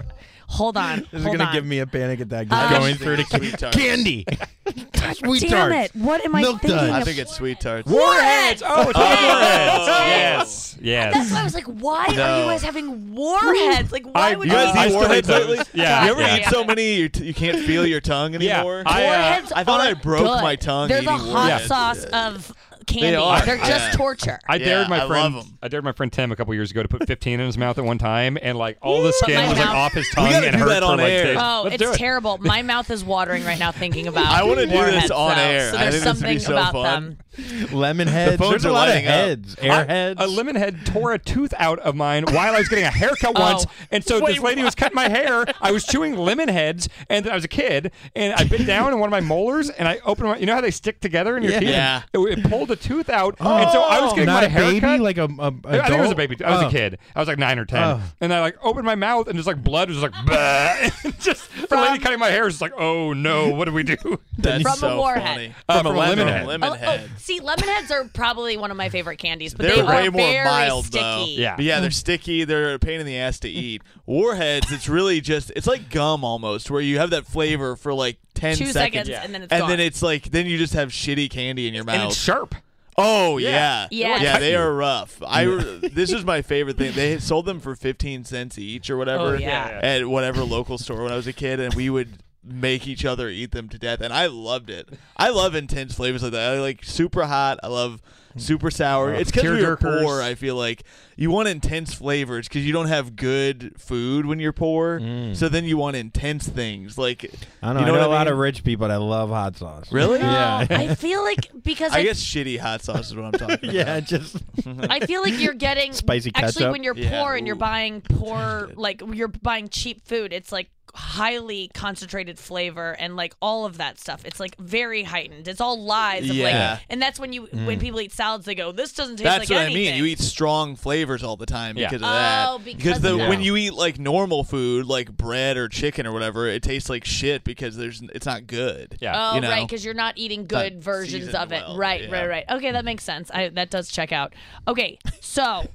[0.48, 1.00] Hold on.
[1.00, 1.54] This is hold gonna on.
[1.54, 2.48] give me a panic attack.
[2.48, 3.76] Just Um, going through the Sweet tarts.
[3.76, 4.24] candy.
[5.14, 5.94] Sweet Damn tarts.
[5.94, 5.96] it!
[6.00, 6.78] What am I Milk thinking?
[6.78, 6.92] duds.
[6.92, 7.04] I of?
[7.04, 7.88] think it's sweet tarts.
[7.88, 8.62] Warheads.
[8.66, 9.86] Oh, it's warheads.
[9.86, 10.76] Yes.
[10.80, 11.14] Yes.
[11.14, 12.38] That's why I was like, why are No.
[12.40, 13.92] you guys having warheads?
[13.92, 14.58] Like, why I- would You you?
[14.64, 15.48] guys I eat still warheads eat those.
[15.58, 15.64] lately?
[15.74, 16.04] Yeah.
[16.04, 16.36] You ever Yeah.
[16.38, 18.56] eat so many you, t- you can't feel your tongue Yeah.
[18.58, 18.82] anymore?
[18.86, 19.52] I, uh, warheads.
[19.52, 20.42] I thought are I broke good.
[20.42, 21.66] my tongue They're the eating hot warheads.
[21.66, 22.52] sauce of
[22.86, 23.16] candy.
[23.16, 23.44] are.
[23.44, 23.90] They're just Yeah.
[23.92, 24.38] torture.
[24.48, 25.34] I Yeah, dared my I friend.
[25.34, 25.58] love 'em.
[25.62, 27.76] I dared my friend Tim a couple years ago to put 15 in his mouth
[27.78, 30.08] at one time, and like all the Put skin my was like mouth- off his
[30.10, 31.24] tongue gotta and do hurt that for on like air.
[31.24, 31.38] days.
[31.40, 31.98] Oh, Let's do it's it.
[31.98, 32.38] terrible.
[32.38, 34.26] My mouth is watering right now thinking about.
[34.26, 35.42] I wanna do this warheads, on though.
[35.42, 35.70] air.
[35.72, 36.84] So I there's think this would something be so about fun.
[37.04, 37.18] them.
[37.72, 38.36] Lemon heads.
[38.38, 39.14] phones There's a lot of lighting up.
[39.14, 39.54] heads.
[39.56, 40.14] Airheads.
[40.18, 43.34] A lemon head tore a tooth out of mine while I was getting a haircut
[43.38, 43.72] once, Oh.
[43.90, 45.46] and so this lady was cutting my hair.
[45.60, 48.98] I was chewing lemon heads, and I was a kid, and I bit down in
[48.98, 50.36] one of my molars, and I opened my.
[50.38, 51.60] You know how they stick together in your Yeah.
[51.60, 51.68] teeth?
[51.68, 52.02] Yeah.
[52.12, 54.62] It, it pulled a tooth out, and so I was getting Not my a hair
[54.64, 55.00] baby, cut.
[55.00, 56.16] like a, a I think it was a adult?
[56.16, 56.44] baby.
[56.44, 56.68] I was Oh.
[56.68, 56.98] a kid.
[57.14, 58.00] I was like nine or ten, Oh.
[58.20, 60.90] and I like opened my mouth, and just like blood was just like, bah.
[61.04, 63.82] And just the lady cutting my hair was just like, oh no, what do we
[63.82, 63.96] do?
[64.38, 65.22] That's From a so warhead.
[65.22, 65.54] funny.
[65.68, 66.46] Uh, From a lemon, lemon head.
[66.46, 67.10] lemon Oh, oh, head.
[67.26, 70.10] See, lemon heads are probably one of my favorite candies, but They're they way are
[70.10, 71.02] more very mild sticky.
[71.02, 71.24] though.
[71.28, 71.56] Yeah.
[71.56, 72.44] But yeah, they're sticky.
[72.44, 73.82] They're a pain in the ass to eat.
[74.06, 78.18] Warheads, it's really just it's like gum almost, where you have that flavor for like
[78.34, 79.68] ten Two seconds, and then it's and gone.
[79.70, 81.94] then it's like then you just have shitty candy in your mouth.
[81.94, 82.12] And mouth.
[82.12, 82.54] it's sharp.
[82.98, 84.22] Oh yeah, Yeah.
[84.22, 84.32] yeah.
[84.32, 85.20] Cut They are rough.
[85.26, 85.44] I
[85.92, 86.94] this is my favorite thing.
[86.94, 89.80] They sold them for fifteen cents each or whatever Oh, yeah.
[89.82, 92.08] at whatever local store when I was a kid, and we would
[92.46, 94.88] make each other eat them to death, and I loved it.
[95.16, 96.54] I love intense flavors like that.
[96.54, 97.58] I like super hot.
[97.62, 98.00] I love
[98.36, 99.14] super sour.
[99.14, 100.22] Uh, it's because we were poor.
[100.22, 100.84] I feel like
[101.16, 105.00] you want intense flavors because you don't have good food when you're poor.
[105.34, 107.34] So then you want intense things like Mm.
[107.62, 107.80] I don't know.
[107.80, 109.90] You know I know what a I lot of rich people that love hot sauce.
[109.90, 110.18] Really?
[110.26, 110.66] Yeah.
[110.70, 113.96] I feel like because I I, guess shitty hot sauce is what I'm talking yeah,
[113.98, 114.04] about.
[114.04, 116.48] just I feel like you're getting Spicy Ketchup.
[116.48, 117.22] Actually, when you're Yeah.
[117.22, 122.92] poor and you're buying poor, like you're buying cheap food, it's like highly concentrated flavor
[122.98, 124.24] and like all of that stuff.
[124.24, 125.46] It's like very heightened.
[125.46, 126.24] It's all lies.
[126.26, 126.70] Yeah.
[126.72, 129.40] Like, and that's when you when people eat salads, they go, "This doesn't taste good.
[129.40, 129.98] That's like what anything." I mean.
[129.98, 131.86] You eat strong flavors all the time Yeah.
[131.88, 132.46] because of that.
[132.48, 133.28] Oh, because the of that.
[133.28, 137.04] when you eat like normal food, like bread or chicken or whatever, it tastes like
[137.04, 138.96] shit because there's it's not good.
[139.00, 139.12] Yeah.
[139.14, 139.48] Oh, you know?
[139.48, 141.62] right, because you're not eating good Not versions seasoned of it.
[141.66, 142.10] well, right, yeah.
[142.12, 142.44] right, right.
[142.50, 143.30] Okay, that makes sense.
[143.32, 144.34] I, that does check out.
[144.66, 145.64] Okay, so.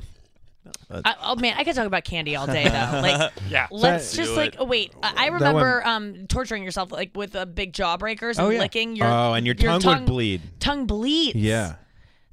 [0.92, 3.00] I, oh man, I could talk about candy all day though.
[3.02, 3.68] Like, Yeah.
[3.72, 4.36] let's Do just it.
[4.38, 4.94] like oh, wait.
[5.02, 8.60] I, I remember um torturing yourself like with uh, big jawbreakers and Oh, yeah.
[8.60, 9.08] licking your.
[9.08, 10.42] oh, and your, tongue, would bleed.
[10.60, 11.36] Tongue bleeds.
[11.36, 11.76] Yeah,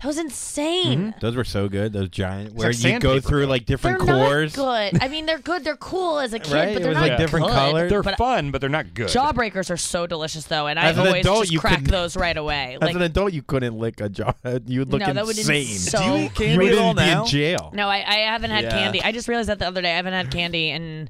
[0.00, 0.98] that was insane.
[1.12, 1.18] Mm-hmm.
[1.20, 1.92] those were so good.
[1.92, 3.20] Those giant, where like you go sandpaper.
[3.28, 4.54] through like They're different not cores.
[4.54, 5.02] good.
[5.02, 5.64] I mean, they're good.
[5.64, 6.66] They're cool as a kid, Right?
[6.72, 7.52] but It they're was, not like, different good.
[7.54, 7.90] colors.
[7.90, 9.08] They're But fun, but they're not good.
[9.08, 11.90] Jawbreakers are so delicious though, and I As an always adult, just you crack couldn't-
[11.90, 12.74] those right away.
[12.80, 14.32] As Like, an adult, you couldn't lick a jaw.
[14.66, 15.64] You would look no, that would insane.
[15.66, 15.98] so.
[15.98, 17.22] Do you eat you candy would at all be now?
[17.22, 17.70] in jail.
[17.74, 18.70] No, I, I haven't had Yeah.
[18.70, 19.02] candy.
[19.02, 19.92] I just realized that the other day.
[19.92, 21.08] I haven't had candy in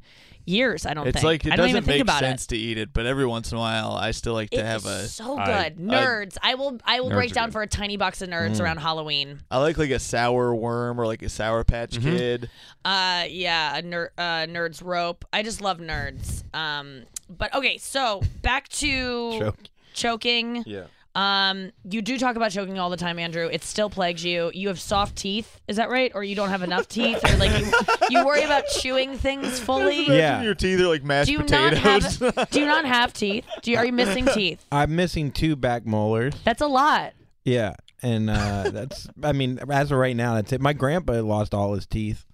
[0.49, 0.87] years.
[0.87, 1.25] I don't It's think.
[1.25, 2.49] like it I don't doesn't even think make about sense it.
[2.49, 4.81] to eat it, but every once in a while, I still like to It have
[4.81, 5.09] is a.
[5.09, 5.41] so good.
[5.41, 6.37] I- nerds.
[6.43, 6.79] I will.
[6.85, 7.53] I will Nerds break are down good.
[7.53, 9.41] for a tiny box of nerds around Halloween.
[9.51, 12.17] I like like a sour worm or like a sour patch Mm-hmm.
[12.17, 12.51] kid.
[12.85, 15.25] Uh, yeah, a ner- uh, nerds rope.
[15.33, 16.43] I just love nerds.
[16.55, 19.59] Um, but okay, so back to Choke.
[19.93, 20.63] choking.
[20.67, 20.85] Yeah.
[21.15, 23.49] Um, you do talk about choking all the time, Andrew.
[23.51, 24.51] It still plagues you.
[24.55, 26.13] You have soft teeth, is that right?
[26.15, 27.73] Or you don't have enough teeth, or like you,
[28.11, 30.07] you worry about chewing things fully.
[30.07, 30.43] Yeah.
[30.43, 32.21] Your teeth are like mashed Do you potatoes.
[32.21, 32.51] not have?
[32.51, 33.45] do you not have teeth?
[33.63, 34.65] Do you, are you missing teeth?
[34.71, 36.35] I'm missing two back molars.
[36.45, 37.15] That's a lot.
[37.45, 39.09] Yeah, and uh, that's.
[39.23, 40.61] I mean, as of right now, that's it.
[40.61, 42.27] My grandpa lost all his teeth.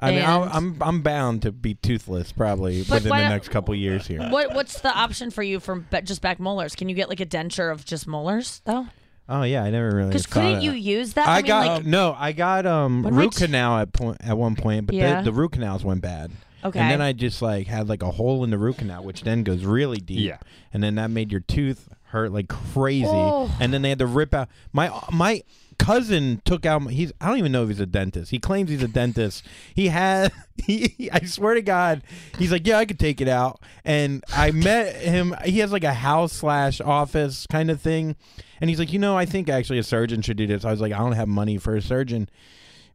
[0.00, 3.24] I mean, I'll, And- I'm I'm bound to be toothless probably But within why the
[3.24, 4.20] not- next couple years here.
[4.28, 6.74] What What's the option for you for ba- just back molars?
[6.74, 8.86] Can you get like a denture of just molars though?
[9.28, 10.08] Oh yeah, I never really.
[10.08, 10.78] Because thought couldn't of you that.
[10.78, 11.28] use that?
[11.28, 12.14] I, mean, got like, no.
[12.18, 15.20] I got um When my root t- canal at point at one point, but Yeah.
[15.22, 16.30] the, the root canals went bad.
[16.64, 16.78] okay.
[16.78, 19.42] And then I just like had like a hole in the root canal, which then
[19.44, 20.18] goes really deep.
[20.20, 20.38] Yeah.
[20.72, 23.06] And then that made your tooth hurt like crazy.
[23.08, 23.50] Oh.
[23.60, 25.42] And then they had to rip out my my
[25.74, 26.90] cousin took out.
[26.90, 28.30] He's I don't even know if he's a dentist.
[28.30, 29.44] He claims he's a dentist.
[29.74, 30.32] He had.
[30.66, 32.02] He, I swear to God,
[32.38, 33.60] he's like, yeah, I could take it out.
[33.84, 35.34] And I met him.
[35.44, 38.14] He has like a house slash office kind of thing.
[38.60, 40.64] And he's like, you know, I think actually a surgeon should do this.
[40.64, 42.28] I was like, I don't have money for a surgeon.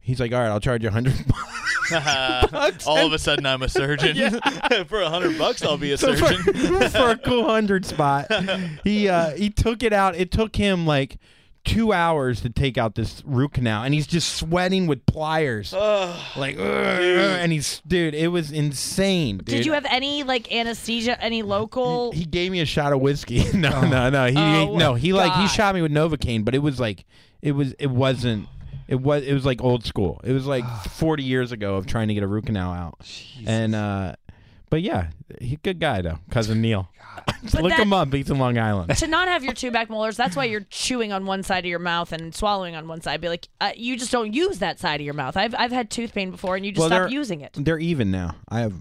[0.00, 1.14] He's like, all right, I'll charge you a hundred
[1.92, 2.86] bucks.
[2.86, 4.40] All of a sudden, I'm a surgeon.
[4.88, 6.54] For a hundred bucks, I'll be a So surgeon.
[6.54, 8.26] for, for a cool hundred spot,
[8.84, 10.16] he uh, he took it out.
[10.16, 11.18] It took him like
[11.64, 16.56] two hours to take out this root canal, and he's just sweating with pliers, like,
[16.56, 18.14] "Ugh, ugh," and he's dude.
[18.14, 19.38] It was insane.
[19.38, 19.46] Dude.
[19.46, 22.12] Did you have any like anesthesia, any local?
[22.12, 23.44] He gave me a shot of whiskey.
[23.54, 24.26] no, no, no.
[24.26, 24.94] He Oh, no.
[24.94, 25.46] He like he God.
[25.48, 27.04] shot me with Novocaine, but it was like
[27.42, 28.48] it was it wasn't.
[28.88, 30.20] It was it was like old school.
[30.24, 32.98] It was like 40 years ago of trying to get a root canal out.
[33.46, 34.16] And uh
[34.70, 35.08] but yeah,
[35.40, 36.88] he good guy though, cousin Neil.
[37.54, 38.12] Look that- him up.
[38.12, 38.96] He's in Long Island.
[38.96, 41.68] to not have your two back molars, that's why you're chewing on one side of
[41.68, 43.20] your mouth and swallowing on one side.
[43.20, 45.36] Be like, uh, you just don't use that side of your mouth.
[45.36, 47.52] I've I've had tooth pain before, and you just Well, stop they're- using it.
[47.58, 48.36] They're even now.
[48.48, 48.74] I have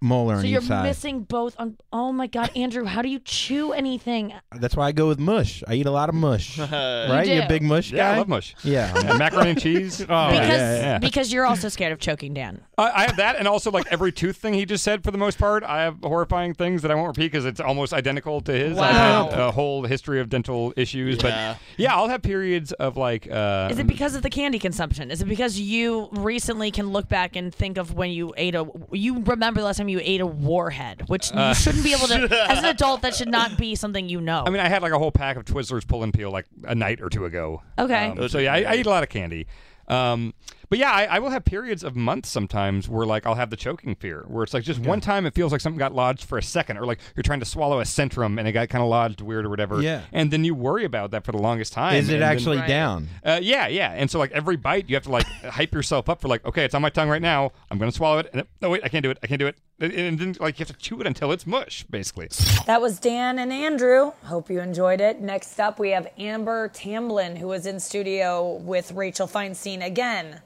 [0.00, 0.82] molar So on you're each side.
[0.84, 1.54] missing both.
[1.58, 4.32] On oh my god, Andrew, how do you chew anything?
[4.54, 5.62] That's why I go with mush.
[5.66, 6.58] I eat a lot of mush.
[6.58, 7.24] right?
[7.26, 8.14] you are a big mush Yeah, guy?
[8.14, 8.54] I love mush.
[8.62, 8.92] Yeah.
[8.96, 10.00] And macaroni and cheese.
[10.08, 10.98] Oh, Because yeah, yeah.
[10.98, 12.60] because you're also scared of choking Dan.
[12.78, 15.02] I, I have that, and also like every tooth thing he just said.
[15.02, 17.92] For the most part, I have horrifying things that I won't repeat because it's almost
[17.92, 18.78] identical to his.
[18.78, 18.94] I've
[19.30, 21.54] had a whole history of dental issues, Yeah.
[21.54, 23.28] but yeah, I'll have periods of like.
[23.30, 25.10] Uh, Is it because of the candy consumption?
[25.10, 28.66] Is it because you recently can look back and think of when you ate a
[28.92, 32.46] you remember the last time you ate a warhead, which you shouldn't be able to
[32.50, 34.44] as an adult that should not be something you know.
[34.46, 36.74] I mean, I had like a whole pack of Twizzlers pull and peel like a
[36.74, 37.62] night or two ago.
[37.78, 38.08] Okay.
[38.08, 39.46] Um, so yeah, I, I eat a lot of candy.
[39.88, 40.34] Um,
[40.68, 43.56] but yeah, I, I will have periods of months sometimes where like I'll have the
[43.56, 46.38] choking fear, where it's like just one time it feels like something got lodged for
[46.38, 48.88] a second, or like you're trying to swallow a Centrum and it got kind of
[48.88, 49.80] lodged weird or whatever.
[49.80, 50.02] Yeah.
[50.12, 51.96] And then you worry about that for the longest time.
[51.96, 53.08] Is it and then- actually down?
[53.24, 53.92] uh, yeah, yeah.
[53.92, 56.64] And so like every bite, you have to like hype yourself up for like, okay,
[56.64, 57.52] it's on my tongue right now.
[57.70, 58.28] I'm gonna swallow it.
[58.32, 59.18] And it, oh wait, I can't do it.
[59.22, 59.56] I can't do it.
[59.78, 62.28] And, and then like you have to chew it until it's mush, basically.
[62.66, 64.12] That was Dan and Andrew.
[64.24, 65.20] Hope you enjoyed it.
[65.20, 70.40] Next up, we have Amber Tamblyn, who was in studio with Rachel Feinstein again,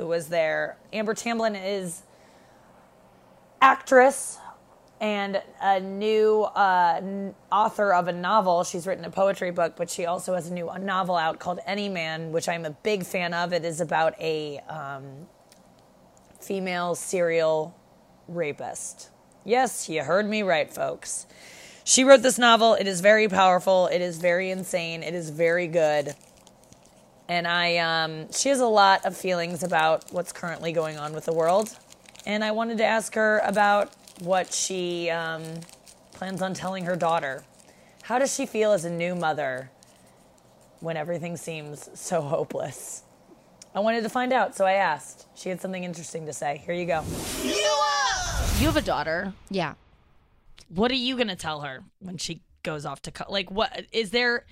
[0.00, 0.78] who was there.
[0.94, 2.02] Amber Tamblyn is
[3.60, 4.38] actress
[4.98, 8.64] and a new uh, author of a novel.
[8.64, 11.90] She's written a poetry book, but she also has a new novel out called Any
[11.90, 13.52] Man, which I'm a big fan of.
[13.52, 15.26] It is about a um,
[16.40, 17.76] female serial
[18.26, 19.10] rapist.
[19.44, 21.26] Yes, you heard me right, folks.
[21.84, 22.72] She wrote this novel.
[22.72, 23.86] It is very powerful.
[23.88, 25.02] It is very insane.
[25.02, 26.14] It is very good.
[27.30, 31.26] And I, um, she has a lot of feelings about what's currently going on with
[31.26, 31.70] the world.
[32.26, 35.44] And I wanted to ask her about what she um,
[36.12, 37.44] plans on telling her daughter.
[38.02, 39.70] How does she feel as a new mother
[40.80, 43.04] when everything seems so hopeless?
[43.76, 45.26] I wanted to find out, so I asked.
[45.36, 46.60] She had something interesting to say.
[46.66, 47.04] Here you go.
[47.44, 49.34] you have a daughter.
[49.50, 49.74] Yeah.
[50.68, 54.10] What are you gonna tell her when she goes off to co- like what is
[54.10, 54.46] there?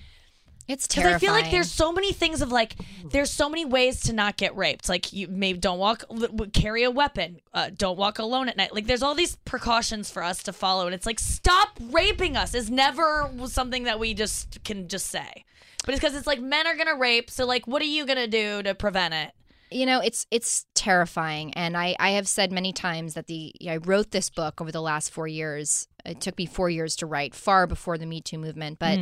[0.68, 1.14] It's Because terrifying.
[1.14, 2.76] I feel like there's so many things of like
[3.06, 4.88] there's so many ways to not get raped.
[4.88, 6.04] Like you maybe don't walk,
[6.52, 8.74] carry a weapon, uh, don't walk alone at night.
[8.74, 12.54] Like there's all these precautions for us to follow, and it's like stop raping us
[12.54, 15.46] is never something that we just can just say.
[15.86, 18.26] But it's because it's like men are gonna rape, so like what are you gonna
[18.26, 19.32] do to prevent it?
[19.70, 21.52] You know it's it's terrifying.
[21.54, 24.82] And i i have said many times that the i wrote this book over the
[24.82, 25.88] last four years.
[26.04, 28.98] It took me four years to write far before the me too movement but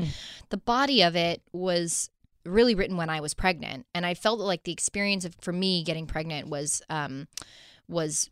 [0.51, 2.11] the body of it was
[2.45, 3.87] really written when i was pregnant.
[3.95, 7.29] And i felt like the experience of for me getting pregnant was um
[7.89, 8.29] was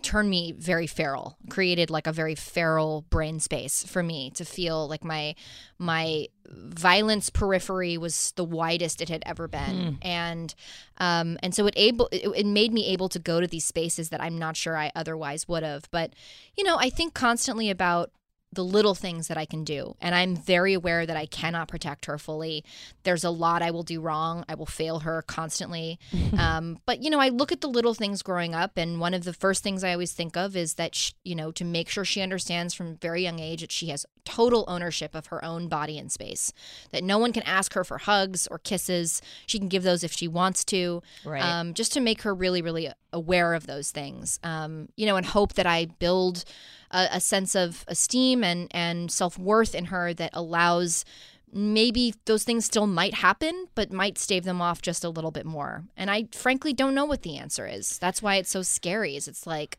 [0.00, 4.88] turned me very feral created like a very feral brain space for me to feel
[4.88, 5.34] like my
[5.78, 9.98] my violence periphery was the widest it had ever been.
[10.02, 10.54] And
[10.98, 14.08] um and so it able it, it made me able to go to these spaces
[14.10, 15.88] that i'm not sure i otherwise would have.
[15.90, 16.12] But
[16.56, 18.10] you know i think constantly about
[18.52, 19.96] the little things that I can do.
[20.00, 22.64] And I'm very aware that I cannot protect her fully.
[23.02, 24.44] There's a lot I will do wrong.
[24.48, 25.98] I will fail her constantly.
[26.38, 28.76] um, but, you know, I look at the little things growing up.
[28.76, 31.50] And one of the first things I always think of is that, sh you know,
[31.52, 35.26] to make sure she understands from very young age that she has total ownership of
[35.26, 36.52] her own body and space,
[36.90, 39.22] that no one can ask her for hugs or kisses.
[39.46, 41.02] She can give those if she wants to.
[41.24, 41.42] Right.
[41.42, 44.38] Um, just to make her really, really aware of those things.
[44.42, 46.44] Um, you know, and hope that I build
[46.90, 51.04] a, a sense of esteem and and self worth in her that allows
[51.52, 55.44] maybe those things still might happen, but might stave them off just a little bit
[55.44, 55.84] more.
[55.96, 57.98] And I frankly don't know what the answer is.
[57.98, 59.16] That's why it's so scary.
[59.16, 59.78] Is it's like,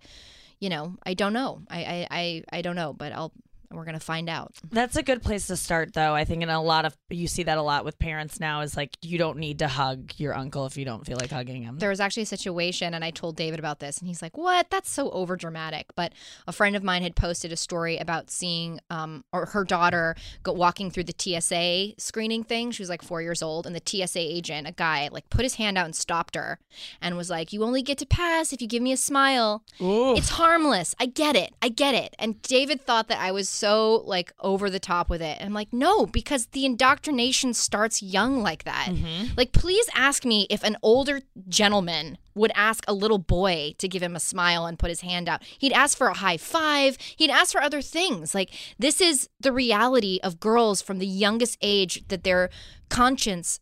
[0.59, 1.61] you know, I don't know.
[1.69, 3.31] I I I, I don't know, but I'll
[3.73, 4.55] we're gonna find out.
[4.71, 6.13] That's a good place to start, though.
[6.13, 8.77] I think in a lot of you see that a lot with parents now is
[8.77, 11.77] like you don't need to hug your uncle if you don't feel like hugging him.
[11.79, 14.69] There was actually a situation, and I told David about this, and he's like, "What?
[14.69, 16.13] That's so over dramatic." But
[16.47, 20.51] a friend of mine had posted a story about seeing, um, or her daughter go
[20.53, 22.71] walking through the TSA screening thing.
[22.71, 25.55] She was like four years old, and the TSA agent, a guy, like put his
[25.55, 26.59] hand out and stopped her,
[27.01, 29.63] and was like, "You only get to pass if you give me a smile.
[29.79, 30.95] It's harmless.
[30.99, 31.53] I get it.
[31.61, 35.21] I get it." And David thought that I was so like over the top with
[35.21, 35.37] it.
[35.39, 38.89] And I'm like, no, because the indoctrination starts young like that.
[38.89, 39.35] Mm-hmm.
[39.37, 44.03] Like, please ask me if an older gentleman would ask a little boy to give
[44.03, 45.43] him a smile and put his hand out.
[45.59, 46.97] He'd ask for a high five.
[47.15, 48.35] He'd ask for other things.
[48.35, 52.49] Like, this is the reality of girls from the youngest age that their
[52.89, 53.61] conscience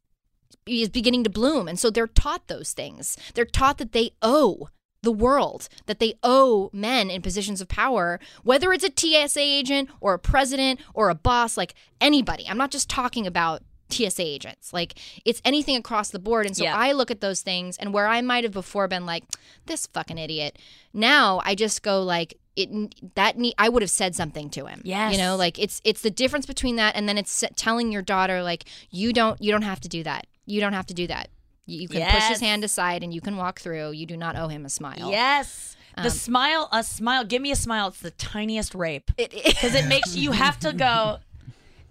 [0.65, 1.67] is beginning to bloom.
[1.67, 3.17] And so they're taught those things.
[3.35, 4.69] They're taught that they owe
[5.03, 9.89] the world, that they owe men in positions of power, whether it's a TSA agent
[9.99, 12.45] or a president or a boss, like anybody.
[12.47, 14.71] I'm not just talking about TSA agents.
[14.71, 14.93] Like
[15.25, 16.45] it's anything across the board.
[16.45, 16.77] And so Yeah.
[16.77, 19.23] I look at those things and where I might have before been like,
[19.65, 20.57] this fucking idiot.
[20.93, 22.69] Now I just go like, it
[23.15, 24.81] that ne- I would have said something to him.
[24.83, 25.13] Yes.
[25.13, 28.43] you know, like it's it's the difference between that and then it's telling your daughter
[28.43, 30.27] like you don't you don't have to do that.
[30.45, 31.29] You don't have to do that.
[31.65, 33.91] You, you can push his hand aside and you can walk through.
[33.91, 35.09] You do not owe him a smile.
[35.11, 35.75] Yes.
[35.95, 37.23] The Um, smile, a smile.
[37.25, 37.89] Give me a smile.
[37.89, 41.19] It's the tiniest rape it- because it makes you have to go,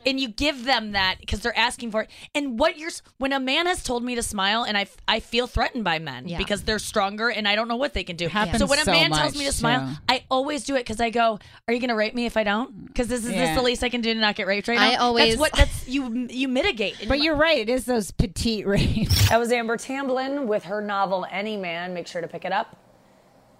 [0.06, 2.10] and you give them that because they're asking for it.
[2.34, 5.46] And what you're when a man has told me to smile, and I I feel
[5.46, 6.38] threatened by men Yeah.
[6.38, 8.28] because they're stronger and I don't know what they can do.
[8.28, 9.96] Happens so when a so man tells me to smile, too.
[10.08, 12.44] I always do it because I go, "Are you going to rape me if I
[12.44, 12.86] don't?
[12.86, 14.90] Because this is this the least I can do to not get raped right now."
[14.90, 17.06] I always- that's what that's you you mitigate.
[17.08, 17.58] But you're right.
[17.58, 19.28] It is those petite rapes.
[19.28, 21.92] That was Amber Tamblyn with her novel Any Man.
[21.94, 22.76] Make sure to pick it up.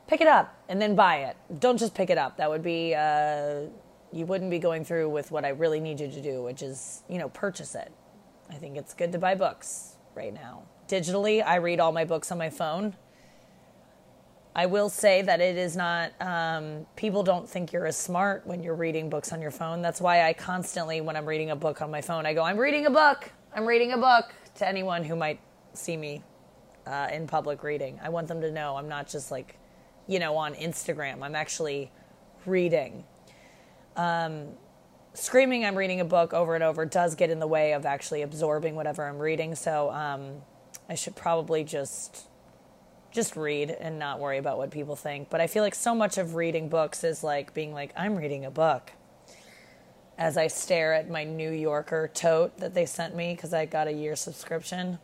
[0.06, 1.36] Pick it up and then buy it.
[1.60, 2.38] Don't just pick it up.
[2.38, 3.66] That would be, uh,
[4.12, 7.02] you wouldn't be going through with what I really need you to do, which is,
[7.08, 7.92] you know, purchase it.
[8.50, 10.62] I think it's good to buy books right now.
[10.88, 12.96] Digitally, I read all my books on my phone.
[14.54, 18.64] I will say that it is not, um, people don't think you're as smart when
[18.64, 19.80] you're reading books on your phone.
[19.80, 22.58] That's why I constantly, when I'm reading a book on my phone, I go, I'm
[22.58, 23.30] reading a book.
[23.54, 25.40] I'm reading a book to anyone who might
[25.72, 26.24] see me
[26.84, 28.00] uh, in public reading.
[28.02, 29.56] I want them to know I'm not just like,
[30.08, 31.22] you know, on Instagram.
[31.22, 31.92] I'm actually
[32.44, 33.04] reading.
[34.00, 34.46] Um,
[35.12, 38.22] screaming I'm reading a book over and over does get in the way of actually
[38.22, 39.54] absorbing whatever I'm reading.
[39.54, 40.36] So um,
[40.88, 42.26] I should probably just
[43.12, 45.28] just read and not worry about what people think.
[45.28, 48.46] But I feel like so much of reading books is like being like, I'm reading
[48.46, 48.92] a book.
[50.16, 53.86] As I stare at my New Yorker tote that they sent me because I got
[53.86, 54.98] a year subscription.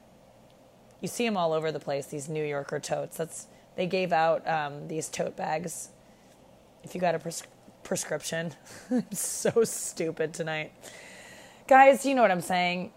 [1.02, 3.18] You see them all over the place, these New Yorker totes.
[3.18, 5.90] That's they gave out um, these tote bags
[6.82, 7.42] if you got a pres-
[7.86, 8.52] prescription.
[8.90, 10.72] I'm so stupid tonight.
[11.68, 12.92] Guys, you know what I'm saying.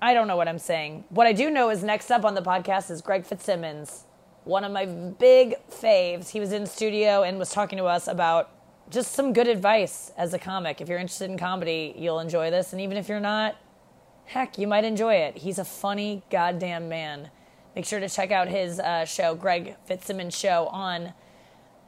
[0.00, 1.04] I don't know what I'm saying.
[1.08, 4.04] What I do know is next up on the podcast is Greg Fitzsimmons,
[4.44, 6.30] one of my big faves.
[6.30, 8.50] He was in studio and was talking to us about
[8.90, 10.80] just some good advice as a comic.
[10.80, 12.72] If you're interested in comedy, you'll enjoy this.
[12.72, 13.56] And even if you're not,
[14.24, 15.38] heck, you might enjoy it.
[15.38, 17.30] He's a funny goddamn man.
[17.74, 21.12] Make sure to check out his uh, show, Greg Fitzsimmons Show, on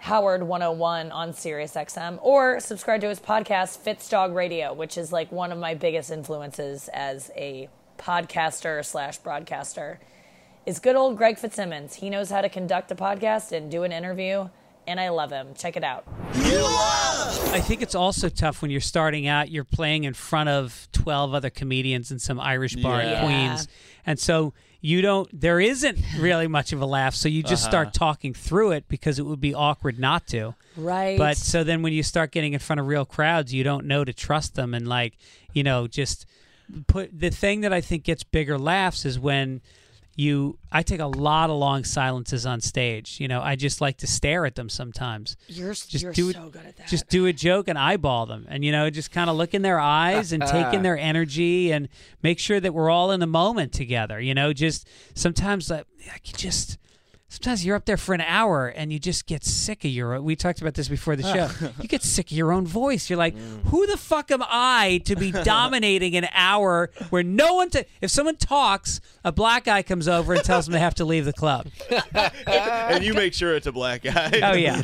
[0.00, 5.30] Howard 101 on Sirius XM, or subscribe to his podcast, Fitzdog Radio, which is like
[5.30, 10.00] one of my biggest influences as a podcaster slash broadcaster.
[10.64, 11.96] Is good old Greg Fitzsimmons.
[11.96, 14.48] He knows how to conduct a podcast and do an interview,
[14.86, 15.48] and I love him.
[15.54, 16.04] Check it out.
[16.32, 19.50] I think it's also tough when you're starting out.
[19.50, 23.20] You're playing in front of twelve other comedians in some Irish bar Yeah.
[23.20, 23.68] in Queens,
[24.06, 25.28] and so you don't.
[25.38, 27.70] There isn't really much of a laugh, so you just uh-huh.
[27.70, 30.54] start talking through it because it would be awkward not to.
[30.76, 31.18] Right.
[31.18, 34.04] But so then when you start getting in front of real crowds, you don't know
[34.04, 35.18] to trust them and like,
[35.52, 36.26] you know, just
[36.86, 39.60] put the thing that I think gets bigger laughs is when
[40.20, 43.18] you I take a lot of long silences on stage.
[43.18, 45.36] You know, I just like to stare at them sometimes.
[45.48, 46.88] You're, Just you're do so good at that.
[46.88, 49.62] Just do a joke and eyeball them and you know, just kind of look in
[49.62, 51.88] their eyes and take in their energy and
[52.22, 54.20] make sure that we're all in the moment together.
[54.20, 56.78] You know, just sometimes I, I can just
[57.30, 60.34] sometimes you're up there for an hour and you just get sick of your we
[60.36, 61.48] talked about this before the show
[61.80, 63.34] you get sick of your own voice you're like
[63.66, 68.10] who the fuck am i to be dominating an hour where no one to if
[68.10, 71.32] someone talks a black guy comes over and tells them they have to leave the
[71.32, 71.66] club
[72.46, 74.30] and you make sure it's a black guy.
[74.42, 74.82] oh yeah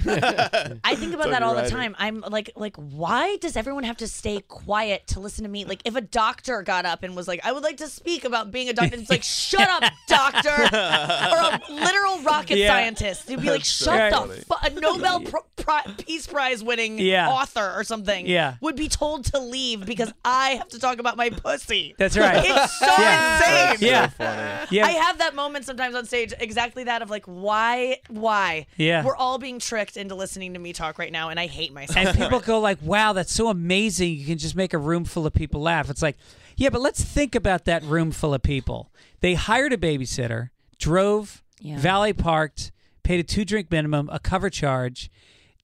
[0.84, 1.70] I think about So that you're all the right.
[1.70, 1.96] time.
[1.98, 5.64] I'm like, like, why does everyone have to stay quiet to listen to me?
[5.64, 8.50] Like, if a doctor got up and was like, "I would like to speak about
[8.52, 12.68] being a doctor," it's like, "Shut up, doctor!" or a literal rocket Yeah.
[12.68, 13.28] scientist.
[13.28, 14.40] You'd be like, so "Shut the funny.
[14.40, 17.28] fu- a Nobel Pro- Pri- Peace Prize winning Yeah.
[17.30, 18.54] author or something." Yeah.
[18.60, 21.94] would be told to leave because I have to talk about my pussy.
[21.98, 23.72] that's right It's so Yeah.
[23.72, 23.88] insane.
[23.88, 24.66] yeah Funny.
[24.70, 28.66] yeah I have that moment sometimes on stage, exactly that of like, why, why?
[28.76, 29.04] Yeah.
[29.04, 31.96] We're all being tricked into listening to me talk right now, and I hate myself.
[32.06, 32.44] and people it.
[32.44, 35.60] go like wow that's so amazing you can just make a room full of people
[35.60, 36.16] laugh it's like
[36.56, 41.42] yeah but let's think about that room full of people they hired a babysitter drove
[41.60, 41.78] Yeah.
[41.78, 45.10] valet parked paid a two drink minimum a cover charge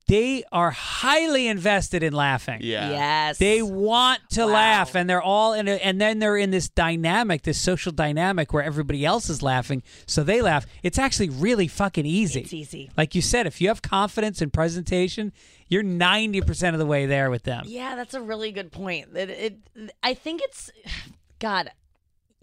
[0.08, 2.58] they are highly invested in laughing.
[2.60, 2.90] Yeah.
[2.90, 3.38] Yes.
[3.38, 4.52] They want to Wow.
[4.52, 8.52] laugh, and they're all in, a, and then they're in this dynamic, this social dynamic
[8.52, 10.66] where everybody else is laughing, so they laugh.
[10.82, 12.40] It's actually really fucking easy.
[12.40, 12.90] It's easy.
[12.96, 15.32] Like you said, if you have confidence in presentation,
[15.68, 17.62] you're ninety percent of the way there with them.
[17.66, 19.16] Yeah, that's a really good point.
[19.16, 20.68] It, it I think it's
[21.38, 21.70] God.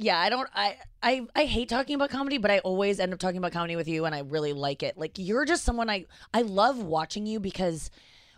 [0.01, 3.19] Yeah, I don't I, I I hate talking about comedy, but I always end up
[3.19, 4.97] talking about comedy with you and I really like it.
[4.97, 7.91] Like you're just someone I I love watching you because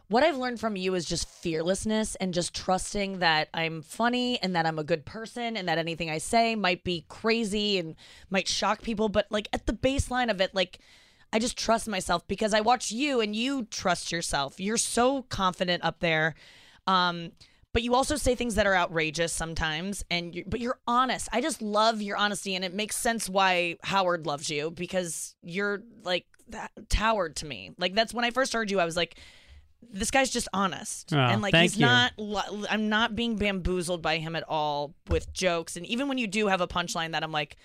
[0.07, 4.55] what I've learned from you is just fearlessness and just trusting that I'm funny and
[4.55, 7.95] that I'm a good person and that anything I say might be crazy and
[8.32, 10.80] might shock people, but like at the baseline of it like
[11.32, 14.59] I just trust myself because I watch you and you trust yourself.
[14.59, 16.34] You're so confident up there.
[16.88, 17.34] Um,
[17.74, 21.30] but you also say things that are outrageous sometimes and you but you're honest.
[21.32, 25.82] I just love your honesty and it makes sense why Howard loves you because you're
[26.03, 27.72] like that towered to me.
[27.78, 29.15] Like that's when I first heard you I was like
[29.93, 31.86] this guy's just honest Oh, and like he's you.
[31.86, 32.11] not
[32.69, 36.47] i'm not being bamboozled by him at all with jokes and even when you do
[36.47, 37.57] have a punchline that i'm like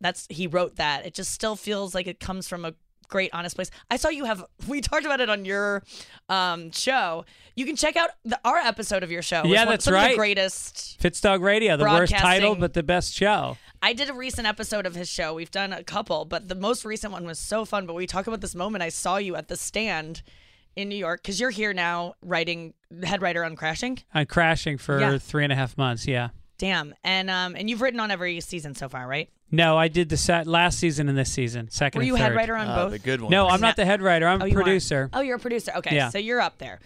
[0.00, 2.72] that's he wrote that it just still feels like it comes from a
[3.08, 5.82] great honest place i saw you have we talked about it on your
[6.28, 7.24] um show
[7.56, 9.96] you can check out the, our episode of your show Yeah, one- that's of the
[9.96, 10.16] right.
[10.16, 13.58] greatest Fitzdog Radio, the worst title, but the best show.
[13.82, 15.34] I did a recent episode of his show.
[15.34, 17.86] We've done a couple, but the most recent one was so fun.
[17.86, 20.22] But we talk about this moment I saw you at the stand
[20.76, 22.72] in New York because you're here now writing
[23.02, 23.98] head writer on Crashing.
[24.14, 25.18] I'm crashing for Yeah.
[25.18, 26.06] three and a half months.
[26.06, 26.28] Yeah.
[26.58, 29.28] Damn, and um, and you've written on every season so far, right?
[29.52, 32.22] No, I did the set last season and this season, second Were and you third.
[32.22, 32.92] head writer on Ah, both?
[32.92, 33.30] the good one.
[33.30, 34.26] No, I'm not the head writer.
[34.26, 34.64] I'm Oh, a you aren't.
[34.64, 35.10] producer.
[35.12, 35.72] Oh, you're a producer.
[35.76, 36.08] Okay, Yeah.
[36.08, 36.80] so you're up there.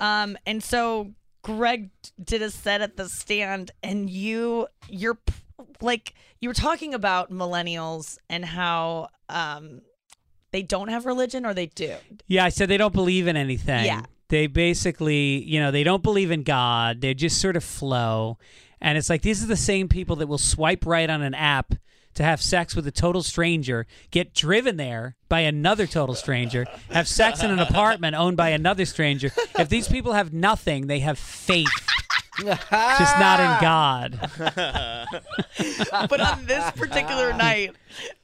[0.00, 1.12] Um, and so
[1.42, 1.90] Greg
[2.22, 5.32] did a set at the stand, and you, you're p-
[5.80, 9.82] like, you were talking about millennials and how um,
[10.50, 11.94] they don't have religion or they do.
[12.26, 13.84] Yeah, I said they don't believe in anything.
[13.84, 14.02] Yeah.
[14.28, 17.00] They basically, you know, they don't believe in God.
[17.00, 18.38] They just sort of flow.
[18.80, 21.74] And it's like these are the same people that will swipe right on an app
[22.18, 27.06] to have sex with a total stranger, get driven there by another total stranger, have
[27.06, 29.30] sex in an apartment owned by another stranger.
[29.56, 31.68] If these people have nothing, they have faith.
[32.38, 34.18] just not in God.
[36.08, 37.76] but on this particular night,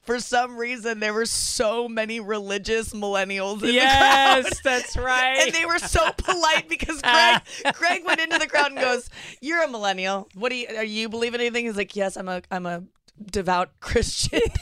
[0.02, 4.44] for some reason, there were so many religious millennials in the crowd.
[4.44, 5.38] Yes, that's right.
[5.40, 7.42] And they were so polite because Greg
[7.74, 9.08] Greg went into the crowd and goes,
[9.40, 10.28] "You're a millennial.
[10.34, 12.82] What do you are you believe in anything?" He's like, "Yes, I'm a I'm a
[13.30, 14.56] devout Christian." at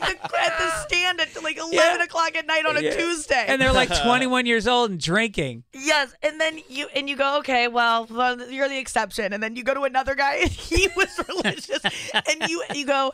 [0.00, 2.94] the at the stand at like 11 o'clock at night on a Yeah.
[2.96, 3.44] Tuesday.
[3.48, 5.64] and they're like 21 years old and drinking.
[5.72, 9.56] Yes, and then you and you go, okay, well, well, you're the exception, and then
[9.56, 11.80] you go to another guy, and he was religious,
[12.14, 13.12] and you you go,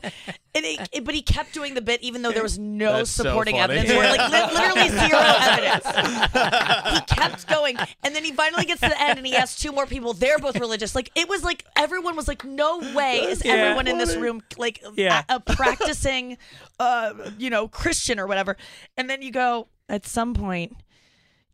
[0.55, 3.11] and it, it- but he kept doing the bit even though there was no That's
[3.11, 3.79] supporting funny.
[3.79, 6.95] evidence, or like li- literally zero evidence.
[6.95, 9.73] he kept going, and then he finally gets to the end, and he asks two
[9.73, 10.13] more people.
[10.13, 10.95] They're both religious.
[10.95, 13.53] Like it was like everyone was like, no way is Yeah.
[13.55, 15.25] everyone in this room like Yeah.
[15.29, 16.39] a, a practicing,
[16.79, 18.57] uh, you know, Christian or whatever.
[18.97, 20.77] And then you go at some point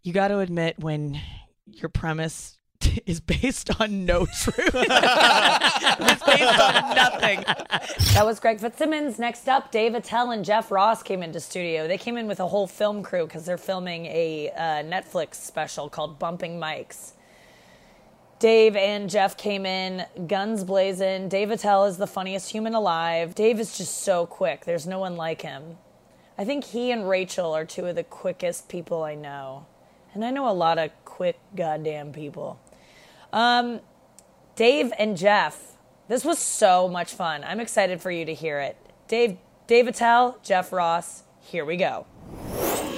[0.03, 1.20] you got to admit when
[1.66, 2.59] your premise
[3.07, 4.57] is based on no truth.
[4.74, 7.45] it's based on nothing.
[8.14, 9.18] That was Greg Fitzsimmons.
[9.18, 11.88] Next up, Dave Attell and Jeff Ross came into studio.
[11.88, 15.88] They came in with a whole film crew because they're filming a uh, Netflix special
[15.88, 17.12] called Bumping Mics.
[18.38, 21.28] Dave and Jeff came in, guns blazing.
[21.28, 23.34] Dave Attell is the funniest human alive.
[23.34, 24.64] Dave is just so quick.
[24.64, 25.76] There's no one like him.
[26.38, 29.66] I think he and Rachel are two of the quickest people I know.
[30.14, 32.59] And I know a lot of quick goddamn people.
[33.33, 33.81] Um,
[34.57, 35.76] Dave and Jeff,
[36.09, 37.45] this was so much fun.
[37.45, 38.76] I'm excited for you to hear it.
[39.09, 42.07] Dave, Dave Attell, Jeff Ross, here we go.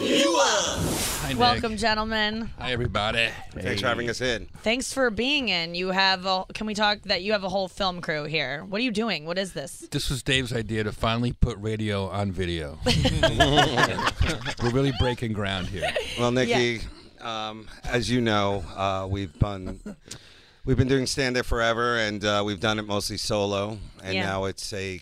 [0.05, 2.51] Hi, Welcome, gentlemen.
[2.59, 3.29] Hi, everybody.
[3.53, 4.49] Thanks for having us in.
[4.63, 5.75] Thanks for being in.
[5.75, 8.65] You have a, can we talk that you have a whole film crew here?
[8.65, 9.25] What are you doing?
[9.25, 9.87] What is this?
[9.91, 12.79] This was Dave's idea to finally put radio on video.
[14.63, 15.95] We're really breaking ground here.
[16.19, 16.81] Well, Nikki,
[17.23, 19.81] um, as you know, uh, we've been
[20.65, 24.27] we've been doing stand up forever, and uh, we've done it mostly solo, and Yeah.
[24.27, 25.01] now it's a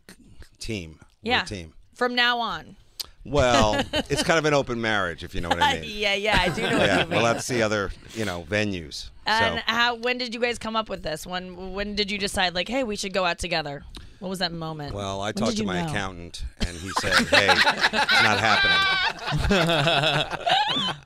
[0.58, 0.98] team.
[1.22, 1.42] We're Yeah.
[1.42, 1.72] a team.
[1.94, 2.76] From now on.
[3.24, 3.74] Well,
[4.08, 5.90] it's kind of an open marriage, if you know what I mean.
[5.92, 7.10] yeah, yeah, I do know what yeah, you mean.
[7.22, 9.10] well, that's the other, you know, venues.
[9.26, 9.94] and so how?
[9.96, 11.26] When did you guys come up with this?
[11.26, 11.74] When?
[11.74, 13.84] When did you decide like, hey, we should go out together?
[14.20, 14.94] What was that moment?
[14.94, 15.88] Well, I When talked to my know?
[15.88, 20.36] accountant, and he said, "Hey, it's not happening."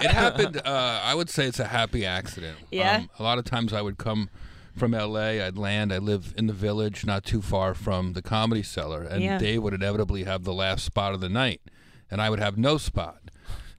[0.00, 0.60] It happened.
[0.64, 2.58] Uh, I would say it's a happy accident.
[2.70, 2.96] Yeah?
[2.96, 4.28] Um, a lot of times I would come
[4.76, 5.40] from L.A.
[5.40, 5.92] I'd land.
[5.92, 9.38] I live in the village, not too far from the Comedy Cellar, and Yeah.
[9.38, 11.62] Dave would inevitably have the last spot of the night,
[12.10, 13.30] and I would have no spot.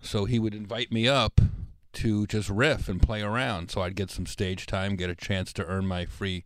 [0.01, 1.39] So he would invite me up
[1.93, 3.69] to just riff and play around.
[3.69, 6.43] So I'd get some stage time, get a chance to earn my free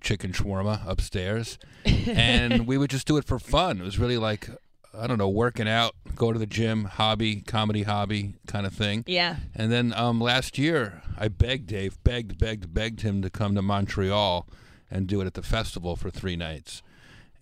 [0.00, 3.80] chicken shawarma upstairs, and we would just do it for fun.
[3.80, 4.48] It was really like
[4.92, 9.04] I don't know, working out, go to the gym, hobby, comedy hobby kind of thing.
[9.06, 9.36] Yeah.
[9.54, 13.62] And then um, last year, I begged Dave, begged, begged, begged him to come to
[13.62, 14.48] Montreal
[14.90, 16.82] and do it at the festival for three nights.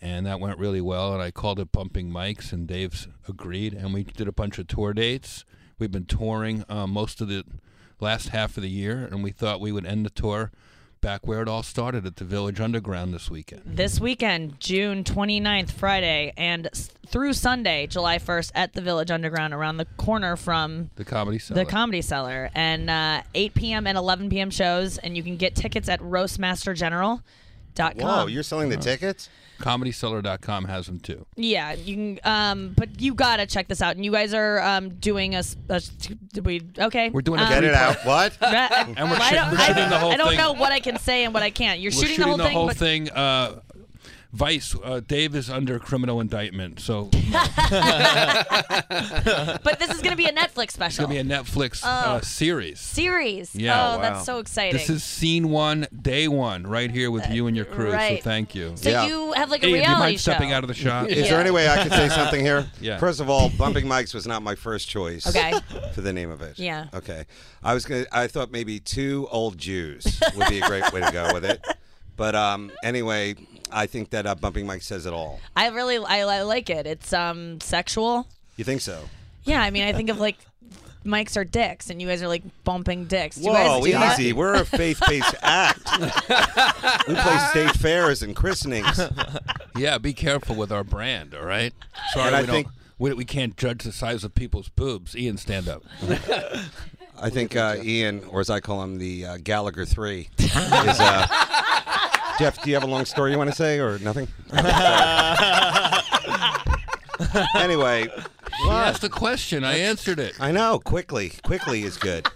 [0.01, 1.15] And that went really well.
[1.15, 3.73] And I called it Bumping Mics, and Dave's agreed.
[3.73, 5.45] And we did a bunch of tour dates.
[5.79, 7.45] We've been touring uh, most of the
[7.99, 10.53] last half of the year, and we thought we would end the tour
[11.01, 13.63] back where it all started at the Village Underground this weekend.
[13.65, 16.69] This weekend, June 29th, Friday, and
[17.07, 21.65] through Sunday, July 1st, at the Village Underground, around the corner from The Comedy Cellar.
[21.65, 23.87] the Comedy Cellar, and uh, 8 p.m.
[23.87, 24.51] and 11 p.m.
[24.51, 26.01] shows, and you can get tickets at
[27.79, 27.99] roastmastergeneral.com.
[28.21, 29.29] Whoa, you're selling the tickets?
[29.61, 31.27] ComedyCellar.com has them too.
[31.35, 32.21] Yeah, you can.
[32.23, 33.97] Um, but you gotta check this out.
[33.97, 35.39] And you guys are um doing a.
[35.39, 35.89] s- a s-
[36.33, 37.11] did we okay?
[37.11, 37.97] We're doing a um, Get it out.
[38.05, 38.39] What?
[38.43, 40.39] Ra- And we're I shoot- don't, we're shooting the whole I don't thing.
[40.39, 41.81] know what I can say and what I can't.
[41.81, 42.69] You're We're shooting, the whole thing.
[42.69, 43.11] but thing.
[43.11, 43.61] Uh,
[44.31, 47.05] Vice, uh, Dave is under criminal indictment, so
[49.63, 50.87] but this is gonna be a Netflix special.
[50.87, 51.89] it's gonna be a Netflix Oh.
[51.89, 52.79] uh, series.
[52.79, 53.55] series.
[53.55, 54.73] Yeah, oh, that's so exciting.
[54.79, 57.91] This is scene one, day one, right here with you and your crew.
[57.91, 58.19] right.
[58.19, 58.73] So thank you.
[58.77, 59.07] so Yeah.
[59.07, 60.33] you have like a Ian, do you reality mind show.
[60.33, 61.09] stepping out of the shot?
[61.11, 62.67] Is there any way I could say something here?
[62.81, 62.99] Yeah.
[62.99, 65.27] First of all, bumping mics was not my first choice.
[65.27, 65.53] Okay.
[65.95, 66.59] For the name of it.
[66.59, 66.89] Yeah.
[66.95, 67.25] Okay.
[67.63, 68.05] I was gonna.
[68.13, 71.65] I thought maybe two old Jews would be a great way to go with it.
[72.17, 73.35] But um, anyway,
[73.73, 75.41] I think that uh, bumping mic says it all.
[75.57, 76.87] I really I, I like it.
[76.87, 78.27] It's um sexual.
[78.57, 79.03] You think so?
[79.45, 80.37] Yeah, I mean I think of like
[81.05, 83.37] mics are dicks, and you guys are like bumping dicks.
[83.37, 84.19] Do you Whoa, guys do that?
[84.21, 84.33] easy.
[84.35, 85.89] We're a faith-based act.
[87.09, 89.01] we play state fairs and christenings.
[89.77, 91.73] Yeah, be careful with our brand, all right?
[92.13, 95.17] Sorry, And I we, don't, think- we, we can't judge the size of people's boobs.
[95.17, 95.83] Ian, stand up.
[97.21, 100.51] I think uh, Ian, or as I call him, the uh, Gallagher Three, is.
[100.55, 101.27] Uh,
[102.39, 104.29] Jeff, do you have a long story you want to say, or nothing?
[107.57, 108.09] anyway,
[108.63, 109.65] You asked a question.
[109.65, 110.35] I answered it.
[110.41, 110.79] I know.
[110.79, 112.29] Quickly, quickly is good.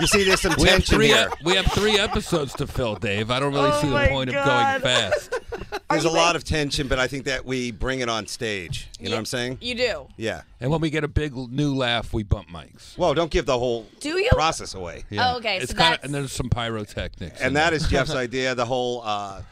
[0.00, 1.06] You see, there's some We have tension three.
[1.08, 1.30] here.
[1.44, 3.30] we have three episodes to fill, Dave.
[3.30, 4.76] I don't really Oh see the point God.
[4.76, 5.34] of going fast.
[5.90, 8.88] There's a lot of tension, but I think that we bring it on stage.
[9.00, 9.58] You know what I'm saying?
[9.62, 10.06] You do.
[10.18, 10.42] Yeah.
[10.60, 12.96] And when we get a big new laugh, we bump mics.
[12.98, 14.28] Well, don't give the whole Do you?
[14.32, 15.04] process away.
[15.08, 15.32] Yeah.
[15.32, 17.40] Oh, okay, It's so kinda, that's- and there's some pyrotechnics.
[17.40, 17.76] And that there.
[17.78, 18.54] is Jeff's idea.
[18.54, 19.00] The whole.
[19.02, 19.42] Uh,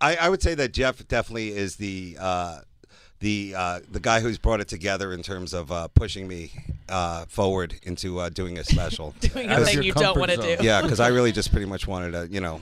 [0.00, 2.16] I, I would say that Jeff definitely is the.
[2.20, 2.58] Uh,
[3.20, 6.52] the uh, the guy who's brought it together in terms of uh, pushing me
[6.88, 9.14] uh, forward into uh, doing a special.
[9.20, 10.56] Doing a thing you don't want to do.
[10.62, 12.60] yeah, because I really just pretty much wanted to, you know,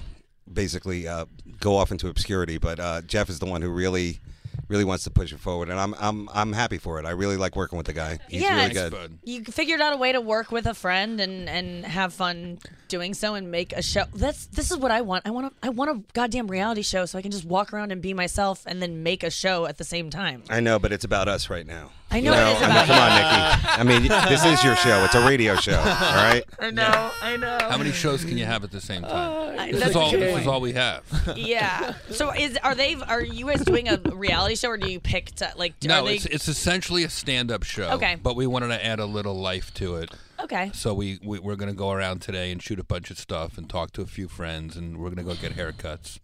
[0.50, 1.26] basically uh,
[1.60, 2.58] go off into obscurity.
[2.58, 4.20] But uh, Jeff is the one who really,
[4.68, 7.06] really wants to push it forward, and I'm I'm I'm happy for it.
[7.06, 8.18] I really like working with the guy.
[8.28, 8.92] He's Yeah, really it's good.
[8.92, 9.18] Bud.
[9.24, 12.58] You figured out a way to work with a friend and and have fun
[12.88, 14.04] doing so and make a show.
[14.14, 15.26] That's this is what I want.
[15.26, 17.92] I want a I want a goddamn reality show so I can just walk around
[17.92, 20.42] and be myself and then make a show at the same time.
[20.48, 21.90] I know, but it's about us right now.
[22.14, 23.66] I You know it is I mean, come on, Nikki.
[23.66, 25.02] I mean, this is your show.
[25.04, 25.76] It's a radio show.
[25.76, 26.44] All right.
[26.60, 27.58] I know, I know.
[27.60, 29.58] How many shows can you have at the same time?
[29.58, 30.12] I- this is all.
[30.12, 31.02] good This is all we have.
[31.36, 31.94] Yeah.
[32.10, 35.32] So is are they are you guys doing a reality show or do you pick
[35.36, 37.90] to like No, are they it's it's essentially a stand-up show.
[37.94, 38.16] Okay.
[38.22, 40.10] But we wanted to add a little life to it.
[40.40, 40.70] okay?
[40.72, 43.68] So we, we we're gonna go around today and shoot a bunch of stuff and
[43.68, 46.20] talk to a few friends and we're gonna go get haircuts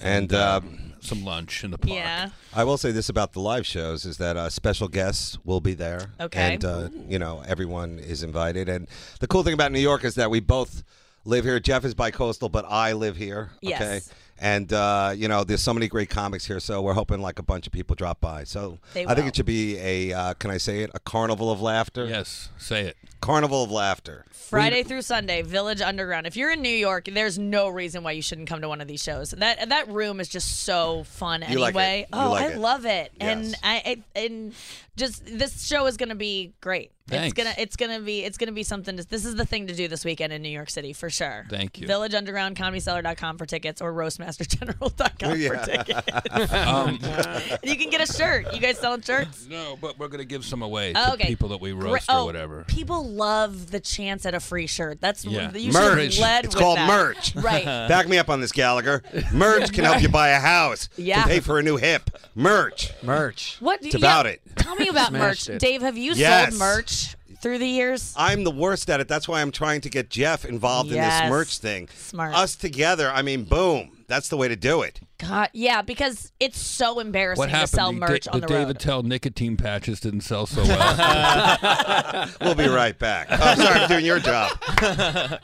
[0.00, 1.94] And um, some lunch in the park.
[1.94, 2.30] Yeah.
[2.54, 5.74] I will say this about the live shows is that uh, special guests will be
[5.74, 6.12] there.
[6.20, 6.54] Okay.
[6.54, 8.68] And, uh, you know, everyone is invited.
[8.68, 8.88] And
[9.20, 10.82] the cool thing about New York is that we both
[11.24, 11.60] live here.
[11.60, 13.50] Jeff is bi-coastal, but I live here.
[13.60, 14.10] Yes.
[14.38, 14.46] Okay.
[14.48, 16.60] And, uh, you know, there's so many great comics here.
[16.60, 18.44] So we're hoping like a bunch of people drop by.
[18.44, 19.28] So They I think will.
[19.28, 20.90] it should be a, uh, can I say it?
[20.94, 22.06] A carnival of laughter.
[22.06, 22.96] Yes, say it.
[23.20, 24.24] Carnival of laughter.
[24.30, 26.26] Friday through Sunday, Village Underground.
[26.26, 28.86] If you're in New York, there's no reason why you shouldn't come to one of
[28.88, 29.32] these shows.
[29.32, 31.78] That that room is just so fun You like it.
[31.78, 32.06] anyway.
[32.12, 32.58] You Oh, like I it.
[32.58, 33.12] love it.
[33.20, 33.54] And Yes.
[33.62, 34.54] I, I and
[34.96, 36.92] just this show is going to be great.
[37.10, 38.96] It's gonna it's gonna be it's gonna be something.
[38.96, 41.46] To, this is the thing to do this weekend in New York City for sure.
[41.48, 41.86] Thank you.
[41.86, 45.48] Village Underground, ComedyCellar.com for tickets, or RoastmasterGeneral.com Yeah.
[45.48, 46.52] for tickets.
[46.52, 48.52] Um, And you can get a shirt.
[48.54, 49.46] You guys selling shirts?
[49.48, 51.28] no, but we're gonna give some away Oh, to okay.
[51.28, 52.64] people that we Great- roast oh, or whatever.
[52.68, 55.00] People love the chance at a free shirt.
[55.00, 55.52] That's Yeah.
[55.52, 56.16] you should Merch.
[56.16, 56.86] have led It's with called that.
[56.88, 57.34] merch.
[57.34, 57.64] Right.
[57.88, 59.02] Back me up on this, Gallagher.
[59.32, 60.88] Merch can help you buy a house.
[60.96, 61.20] Yeah.
[61.22, 62.10] Can pay for a new hip.
[62.34, 62.92] Merch.
[63.02, 63.56] Merch.
[63.60, 63.80] What?
[63.80, 64.02] Do you mean?
[64.04, 64.40] About it.
[64.56, 65.58] Tell me about merch, it.
[65.60, 65.82] Dave.
[65.82, 66.50] Have you Yes.
[66.50, 66.97] sold merch
[67.40, 68.14] through the years?
[68.16, 69.08] I'm the worst at it.
[69.08, 71.88] That's why I'm trying to get Jeff involved in this merch thing.
[71.94, 72.34] Smart.
[72.34, 73.92] Us together, I mean, boom.
[74.08, 75.00] That's the way to do it.
[75.18, 77.68] God, yeah, because it's so embarrassing What to happened?
[77.70, 78.80] sell the merch Da- on the, the, David road.
[78.80, 82.28] Tell nicotine patches didn't sell so well.
[82.40, 83.26] We'll be right back.
[83.30, 84.58] Oh, sorry, I'm doing your job.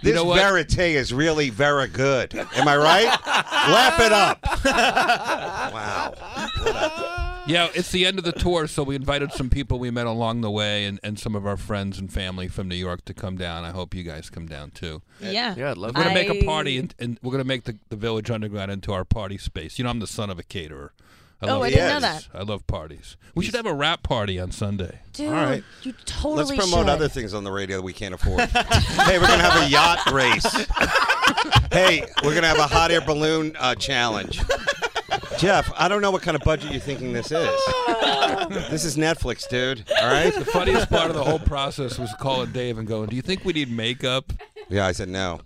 [0.00, 2.32] This know verite is really very good.
[2.32, 3.06] Am I right?
[3.26, 4.38] Lap it up.
[5.74, 7.24] wow.
[7.48, 10.42] Yeah, it's the end of the tour, so we invited some people we met along
[10.42, 13.36] the way and, and some of our friends and family from New York to come
[13.36, 13.64] down.
[13.64, 15.00] I hope you guys come down too.
[15.20, 15.54] Yeah.
[15.56, 17.64] Yeah, I'd love We're going to make a party, and, and we're going to make
[17.64, 19.78] the, the Village Underground into our party space.
[19.78, 20.92] You know, I'm the son of a caterer.
[21.40, 22.28] I Oh, love I didn't know parties.
[22.34, 23.16] I love parties.
[23.34, 24.98] We should have a rap party on Sunday.
[25.12, 25.62] Dude, All right.
[25.84, 26.88] you totally Let's promote should.
[26.92, 28.40] other things on the radio that we can't afford.
[28.50, 30.44] hey, we're going to have a yacht race.
[31.72, 34.40] hey, we're going to have a hot air balloon uh, challenge.
[35.38, 37.32] Jeff, I don't know what kind of budget you're thinking this is.
[38.70, 39.84] this is Netflix, dude.
[40.00, 40.34] All right?
[40.34, 43.44] The funniest part of the whole process was calling Dave and going, "Do you think
[43.44, 44.32] we need makeup?"
[44.68, 45.40] Yeah, I said no.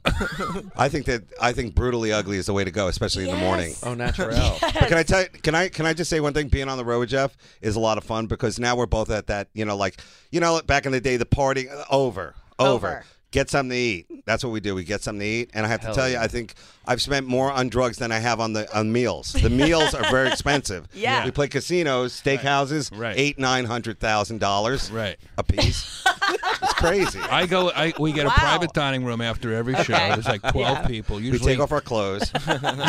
[0.77, 3.41] I think that I think brutally ugly is the way to go, especially in the
[3.41, 3.69] morning.
[3.69, 3.85] Yes.
[3.85, 4.33] Oh, natural.
[4.61, 6.49] But can I tell you, can I can I just say one thing?
[6.49, 9.11] Being on the road with Jeff is a lot of fun because now we're both
[9.11, 12.35] at that, you know, like you know, back in the day, the party uh, over,
[12.59, 13.05] over.
[13.33, 13.43] Over.
[13.45, 14.07] Get something to eat.
[14.27, 14.75] That's what we do.
[14.75, 16.19] We get something to eat, and I have to Hell tell you.
[16.19, 16.55] I think
[16.87, 19.33] I've spent more on drugs than I have on the on meals.
[19.33, 20.87] The meals are very expensive.
[20.95, 21.25] Yeah.
[21.25, 23.15] we play casinos, steakhouses, Right.
[23.19, 25.17] eight nine hundred thousand dollars, Right.
[25.39, 26.05] a piece.
[26.63, 27.19] it's crazy.
[27.19, 27.71] I go.
[27.71, 28.33] I we get Wow.
[28.37, 29.95] a private dining room after every show.
[29.95, 30.09] Okay.
[30.11, 30.87] There's like twelve Yeah.
[30.87, 31.17] people.
[31.17, 32.31] we Usually, take off our clothes.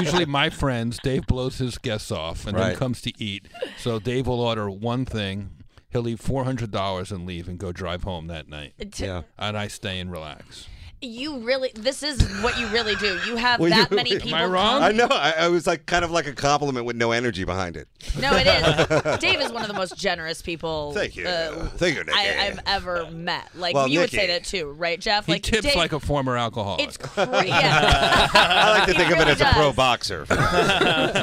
[0.02, 1.00] usually my friends.
[1.02, 3.48] Dave blows his guests off and then comes to eat.
[3.80, 5.50] So Dave will order one thing.
[5.94, 8.74] He'll leave four hundred dollars and leave and go drive home that night.
[8.98, 9.22] Yeah.
[9.38, 10.68] And I stay and relax.
[11.04, 13.20] You really, this is what you really do.
[13.28, 14.36] You have Well, that you- many am people.
[14.40, 14.80] I wrong?
[14.80, 15.08] come- I know.
[15.10, 17.88] I, I was like kind of like a compliment with no energy behind it.
[18.20, 19.20] No, it is.
[19.20, 20.94] Dave is one of the most generous people.
[20.94, 21.26] Thank you.
[21.28, 22.18] uh, Thank you, Nikki.
[22.18, 23.50] I, I've ever met.
[23.56, 25.26] Like Well, you would say that too, right, Jeff?
[25.26, 26.88] He like tips Dave, like a former alcoholic.
[26.88, 27.48] It's crazy.
[27.54, 28.30] Yeah.
[28.34, 30.26] I like to He think of it really as a pro boxer.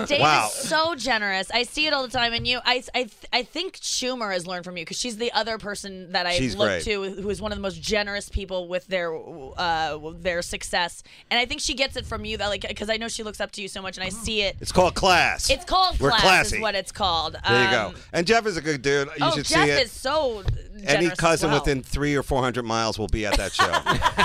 [0.06, 0.48] Dave Wow.
[0.48, 1.50] is so generous.
[1.52, 4.64] I see it all the time, and you, I, I, I think Schumer has learned
[4.64, 6.84] from you because she's the other person that I She's look great.
[6.84, 9.69] to who is one of the most generous people with their, uh,
[10.20, 12.36] their success, and I think she gets it from you.
[12.36, 14.42] That like because I know she looks up to you so much, and I see
[14.42, 14.56] it.
[14.60, 15.50] It's called class.
[15.50, 16.56] It's called We're class, classy.
[16.56, 17.36] is what it's called.
[17.48, 17.86] there you go.
[17.88, 19.08] Um, And Jeff is a good dude.
[19.08, 19.82] You oh, should Jeff see it.
[19.84, 20.42] is so
[20.86, 21.60] Any cousin well.
[21.60, 23.70] within three or four hundred miles will be at that show.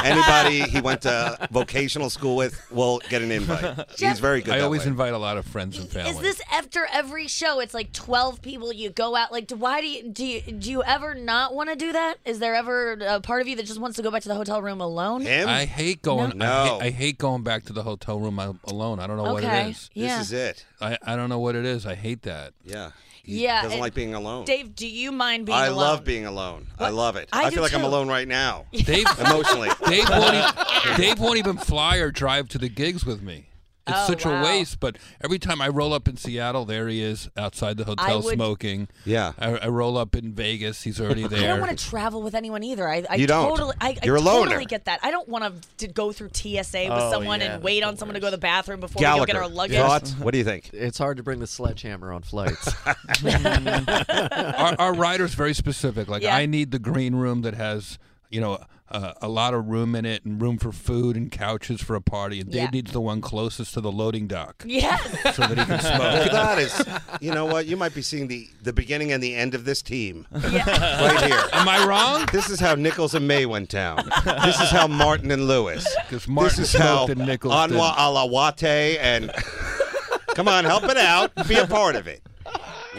[0.04, 3.90] Anybody he went to vocational school with will get an invite.
[4.00, 4.54] He's very good.
[4.54, 4.88] I that always way.
[4.88, 6.12] invite a lot of friends and family.
[6.12, 7.60] Is this after every show?
[7.60, 8.72] It's like twelve people.
[8.74, 9.32] You go out.
[9.32, 10.26] Like, do- why do you do?
[10.26, 12.16] You, do you ever not want to do that?
[12.26, 14.36] Is there ever a part of you that just wants to go back to the
[14.36, 15.22] hotel room alone?
[15.22, 15.48] him.
[15.50, 16.38] I hate going.
[16.38, 16.46] No.
[16.46, 16.80] I, No.
[16.80, 19.00] hate, I hate going back to the hotel room alone.
[19.00, 19.90] I don't know what it is.
[19.94, 20.18] Yeah.
[20.20, 20.66] This is it.
[20.82, 21.86] I, I don't know what it is.
[21.86, 22.54] I hate that.
[22.64, 22.92] Yeah.
[23.26, 24.46] He Yeah, Doesn't like being alone.
[24.46, 25.84] Dave, do you mind being alone I alone?
[25.84, 26.68] love being alone.
[26.78, 27.28] I love it.
[27.34, 28.66] I I, feel like I'm alone right now.
[28.72, 29.70] Dave, Emotionally.
[29.88, 33.48] Dave won't, even, Dave won't even fly or drive to the gigs with me.
[33.88, 34.42] It's Oh, such wow.
[34.42, 34.80] a waste.
[34.80, 38.34] But every time I roll up in Seattle, there he is outside the hotel would-
[38.34, 38.88] smoking.
[39.06, 39.34] Yeah.
[39.38, 41.44] I, I roll up in Vegas, he's already there.
[41.44, 42.88] I don't want to travel with anyone either.
[42.90, 43.50] I, I You don't.
[43.50, 44.46] totally, I, You're I a loner.
[44.46, 45.00] totally get that.
[45.04, 46.50] I don't want to go through TSA
[46.86, 49.00] with Oh, someone yeah, and wait on the someone to go to the bathroom before
[49.00, 49.22] Gallagher.
[49.22, 49.78] we go get our luggage.
[49.78, 50.12] Thoughts?
[50.20, 50.72] What do you think?
[50.74, 52.74] It's hard to bring the sledgehammer on flights.
[53.24, 56.08] our, our rider's very specific.
[56.08, 56.36] Like Yeah.
[56.36, 57.98] I need the green room that has,
[58.30, 58.60] you know,
[58.90, 62.02] uh, a lot of room in it and room for food and couches for a
[62.02, 62.40] party.
[62.40, 65.02] And Dave needs the one closest to the loading dock Yes.
[65.36, 66.00] so that he can smoke.
[66.00, 66.84] Well, that is,
[67.20, 67.66] you know what?
[67.66, 71.02] You might be seeing the, the beginning and the end of this team yeah.
[71.04, 71.42] right here.
[71.54, 72.28] Am I wrong?
[72.32, 74.10] This is how Nichols and May went down.
[74.44, 75.86] This is how Martin and Lewis.
[76.04, 77.82] Because Martin this is how smoked and Nichols Anwa didn't.
[77.82, 79.32] Alawate and.
[80.36, 81.32] Come on, help it out.
[81.48, 82.22] Be a part of it.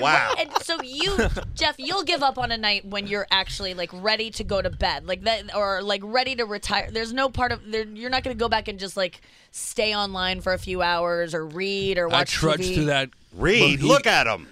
[0.00, 0.34] Wow.
[0.38, 1.16] And so you,
[1.54, 4.70] Jeff, you'll give up on a night when you're actually like ready to go to
[4.70, 6.90] bed, like that, or like ready to retire.
[6.90, 7.84] There's no part of there.
[7.86, 9.20] You're not going to go back and just like
[9.50, 12.74] stay online for a few hours or read or watch I trudge TV.
[12.74, 13.10] through that.
[13.34, 14.48] Reed, Mohe- look at him.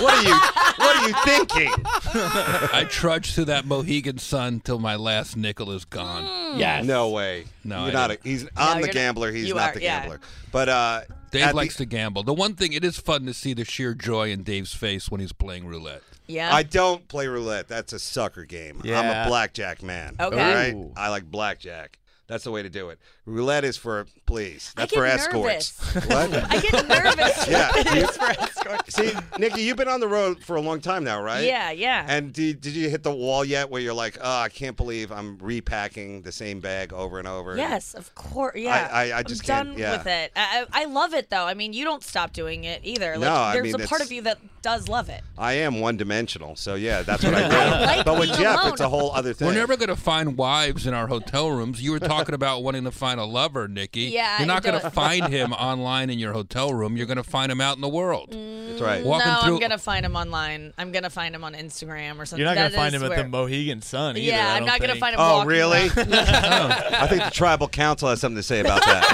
[0.00, 0.34] What are you?
[0.78, 1.72] What are you thinking?
[1.84, 6.22] I trudge through that Mohegan Sun till my last nickel is gone.
[6.24, 6.58] Mm.
[6.60, 6.84] yes.
[6.84, 7.46] No way.
[7.64, 8.10] No, you're I not.
[8.12, 8.44] A, he's.
[8.44, 9.32] No, I'm you're the not- gambler.
[9.32, 10.00] He's you not are, the yeah.
[10.02, 10.20] gambler.
[10.52, 12.22] But uh, Dave likes the, to gamble.
[12.22, 15.20] The one thing it is fun to see the sheer joy in Dave's face when
[15.20, 16.02] he's playing roulette.
[16.26, 16.54] Yeah.
[16.54, 17.68] I don't play roulette.
[17.68, 18.80] That's a sucker game.
[18.84, 20.16] I'm a blackjack man.
[20.20, 20.36] Okay.
[20.36, 20.92] All right.
[20.96, 21.98] I like blackjack.
[22.28, 22.98] That's the way to do it.
[23.24, 24.72] Roulette is for please.
[24.76, 25.94] That's get for escorts.
[25.94, 26.08] nervous.
[26.10, 26.34] What?
[26.54, 27.48] I get nervous.
[27.48, 28.94] Yeah, when you- it's for escorts.
[28.94, 31.44] See, Nikki, you've been on the road for a long time now, right?
[31.44, 32.04] Yeah, yeah.
[32.06, 35.10] And did, did you hit the wall yet where you're like, oh, I can't believe
[35.10, 37.56] I'm repacking the same bag over and over?
[37.56, 38.56] Yes, of course.
[38.56, 39.96] Yeah, I- I just am can't- done yeah.
[39.96, 40.32] with it.
[40.36, 41.46] I, I I love it though.
[41.46, 43.12] I mean, you don't stop doing it either.
[43.12, 45.22] Like, No, I there's mean, a part of you that does love it.
[45.38, 46.56] I am one dimensional.
[46.56, 47.56] So, yeah, that's what I do.
[47.56, 48.72] I like but with Jeff, alone.
[48.72, 49.48] it's a whole other thing.
[49.48, 51.82] We're never going to find wives in our hotel rooms.
[51.82, 54.02] You were talking talking about wanting to find a lover, Nikki.
[54.02, 56.96] Yeah, You're not you going to find him online in your hotel room.
[56.96, 58.32] You're going to find him out in the world.
[58.32, 59.04] That's right.
[59.04, 59.54] Walking no, through.
[59.54, 60.72] I'm gonna find him online.
[60.78, 62.38] I'm gonna find him on Instagram or something.
[62.38, 64.16] You're not gonna find is him at the Mohegan Sun.
[64.16, 65.20] Either, Yeah, I I'm don't gonna find him.
[65.20, 65.88] Oh, walking really?
[65.88, 66.12] around.
[66.12, 69.04] I think the tribal council has something to say about that.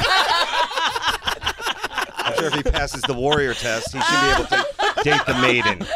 [2.19, 5.35] I'm sure if he passes the warrior test, he should be able to date the
[5.41, 5.87] maiden.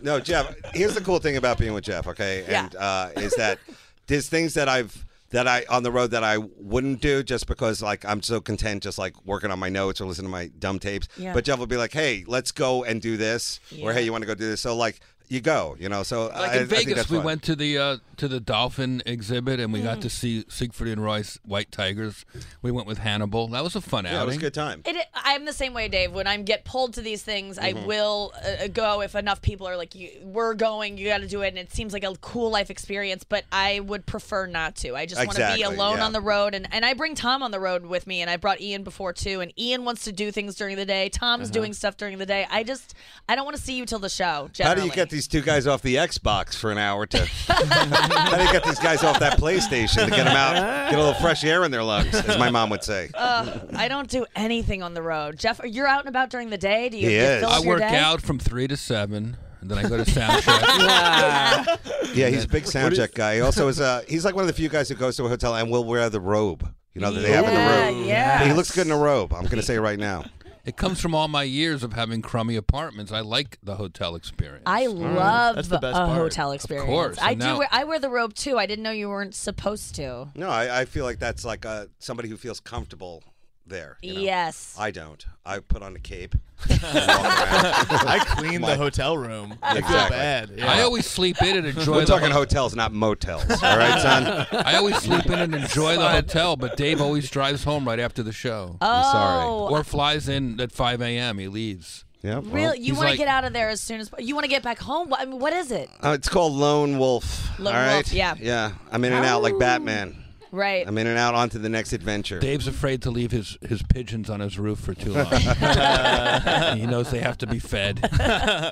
[0.00, 0.54] No, Jeff.
[0.74, 2.06] Here's the cool thing about being with Jeff.
[2.06, 2.64] Okay, Yeah.
[2.64, 3.58] and uh, is that
[4.06, 5.04] there's things that I've
[5.34, 8.84] that I on the road that I wouldn't do just because like I'm so content
[8.84, 11.08] just like working on my notes or listening to my dumb tapes.
[11.16, 11.34] Yeah.
[11.34, 14.22] But Jeff will be like, "Hey, let's go and do this," or "Hey, you want
[14.22, 16.02] to go do this?" So like you go, you know.
[16.02, 17.24] So Like I, I in think Vegas, that's we fun.
[17.26, 19.84] went to the uh, to the dolphin exhibit and we Mm.
[19.84, 22.24] got to see Siegfried and Roy's white tigers.
[22.62, 23.48] We went with Hannibal.
[23.48, 24.82] That was a fun Yeah, it was a good time.
[24.84, 26.12] It, I'm the same way, Dave.
[26.12, 27.86] When I get pulled to these things, I Mhm.
[27.86, 31.48] will uh, go if enough people are like, "We're going, you got to do it,"
[31.48, 33.24] and it seems like a cool life experience.
[33.24, 34.94] But I would prefer not to.
[34.94, 36.04] I just want to be alone yeah.
[36.04, 38.36] on the road, and and I bring Tom on the road with me, and I
[38.36, 39.40] brought Ian before too.
[39.40, 41.08] And Ian wants to do things during the day.
[41.08, 41.52] Tom's Uh-huh.
[41.54, 42.46] doing stuff during the day.
[42.50, 42.94] I just
[43.28, 44.50] I don't want to see you till the show.
[44.60, 47.24] How do you get these two guys off the Xbox for an hour to?
[47.24, 51.02] how do you get these guys off that PlayStation to get them out, get a
[51.02, 53.10] little fresh air in their lungs, as my mom would say?
[53.14, 55.38] Uh, I don't do anything on the road.
[55.38, 56.88] Jeff, you're out and about during the day.
[56.88, 57.44] Do you, He is.
[57.44, 57.96] I work day?
[57.96, 61.80] out from three to seven, and then I go to sound check.
[62.14, 63.36] Yeah, he's a big sound check guy.
[63.36, 63.80] He also is.
[63.80, 65.84] Uh, he's like one of the few guys who goes to a hotel and will
[65.84, 66.68] wear the robe.
[66.94, 68.06] You know that they have in the Yeah, robe.
[68.06, 68.46] yes.
[68.46, 69.32] He looks good in a robe.
[69.32, 70.24] I'm going to say right now.
[70.64, 73.12] It comes from all my years of having crummy apartments.
[73.12, 74.62] I like the hotel experience.
[74.64, 76.16] I love That's the best a part.
[76.18, 76.86] hotel experience.
[76.88, 77.46] course, I and do.
[77.46, 78.56] now- Wear, I wear the robe too.
[78.58, 80.28] I didn't know you weren't supposed to.
[80.34, 83.22] No, I, I feel like that's like uh, somebody who feels comfortable
[83.66, 83.98] there.
[84.02, 84.20] you know?
[84.20, 84.76] Yes.
[84.78, 85.24] I don't.
[85.44, 86.34] I put on a cape.
[86.68, 88.08] and walk around.
[88.08, 89.58] I clean My- the hotel room.
[89.62, 90.16] I feel Exactly.
[90.16, 90.50] bad.
[90.56, 90.72] Yeah.
[90.72, 91.92] I always sleep in and enjoy.
[91.94, 93.44] We're the talking ho- hotels, not motels.
[93.62, 94.46] All right, son.
[94.52, 98.22] I always sleep in and enjoy the hotel, but Dave always drives home right after
[98.22, 98.76] the show.
[98.80, 99.46] Oh, sorry.
[99.72, 101.38] Or flies in at 5 a.m.
[101.38, 102.04] He leaves.
[102.22, 102.38] Yeah.
[102.38, 102.78] well, really?
[102.78, 104.48] You he's want to like- get out of there as soon as you want to
[104.50, 105.10] get back home?
[105.10, 105.90] What, I mean, what is it?
[106.02, 107.58] Uh, it's called Lone Wolf.
[107.58, 107.94] Lone all right.
[107.96, 108.34] Wolf, yeah.
[108.40, 108.72] Yeah.
[108.90, 110.23] I'm in and out like Batman.
[110.54, 110.86] Right.
[110.86, 112.38] I'm in and out onto the next adventure.
[112.38, 115.26] Dave's afraid to leave his, his pigeons on his roof for too long.
[116.76, 117.98] he knows they have to be fed.
[118.18, 118.70] yeah,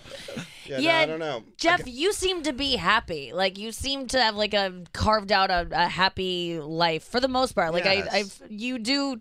[0.69, 1.43] no, I don't know.
[1.57, 3.33] Jeff, you seem to be happy.
[3.33, 7.29] Like you seem to have like a carved out a, a happy life for the
[7.29, 7.73] most part.
[7.73, 8.09] Like Yes.
[8.13, 9.21] I, I, you do.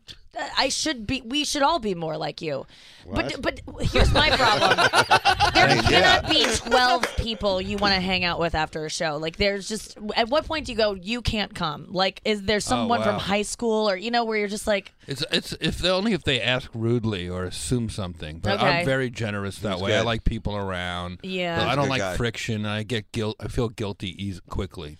[0.57, 1.21] I should be.
[1.21, 2.65] We should all be more like you.
[3.09, 4.77] But but here's my problem.
[5.53, 6.29] there Hey, cannot yeah.
[6.29, 9.17] be twelve people you want to hang out with after a show.
[9.17, 10.93] Like there's just at what point do you go?
[10.93, 11.87] You can't come.
[11.89, 13.19] Like is there oh, someone from wow.
[13.19, 16.23] high school or you know where you're just like It's it's if they, only if
[16.23, 18.39] they ask rudely or assume something.
[18.39, 18.79] But Okay.
[18.79, 19.97] I'm very generous that That's way.
[19.97, 21.19] I like people around.
[21.23, 21.67] Yeah.
[21.67, 22.15] I don't like guy.
[22.15, 22.65] friction.
[22.65, 23.35] I get guilt.
[23.39, 24.97] I feel guilty eas quickly.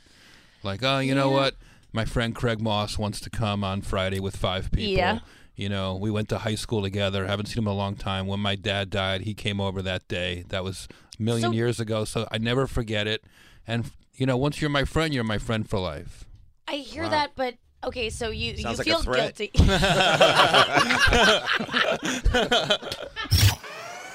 [0.63, 1.55] Like oh, you know what?
[1.93, 4.97] My friend Craig Moss wants to come on Friday with five people.
[4.97, 5.19] Yeah.
[5.55, 7.27] You know, we went to high school together.
[7.27, 8.27] Haven't seen him in a long time.
[8.27, 10.45] When my dad died, he came over that day.
[10.49, 10.87] That was
[11.19, 12.05] a million So- years ago.
[12.05, 13.23] So I never forget it.
[13.67, 16.25] And you know, once you're my friend, you're my friend for life.
[16.67, 19.51] I hear that, but okay, so you Sounds you like feel guilty.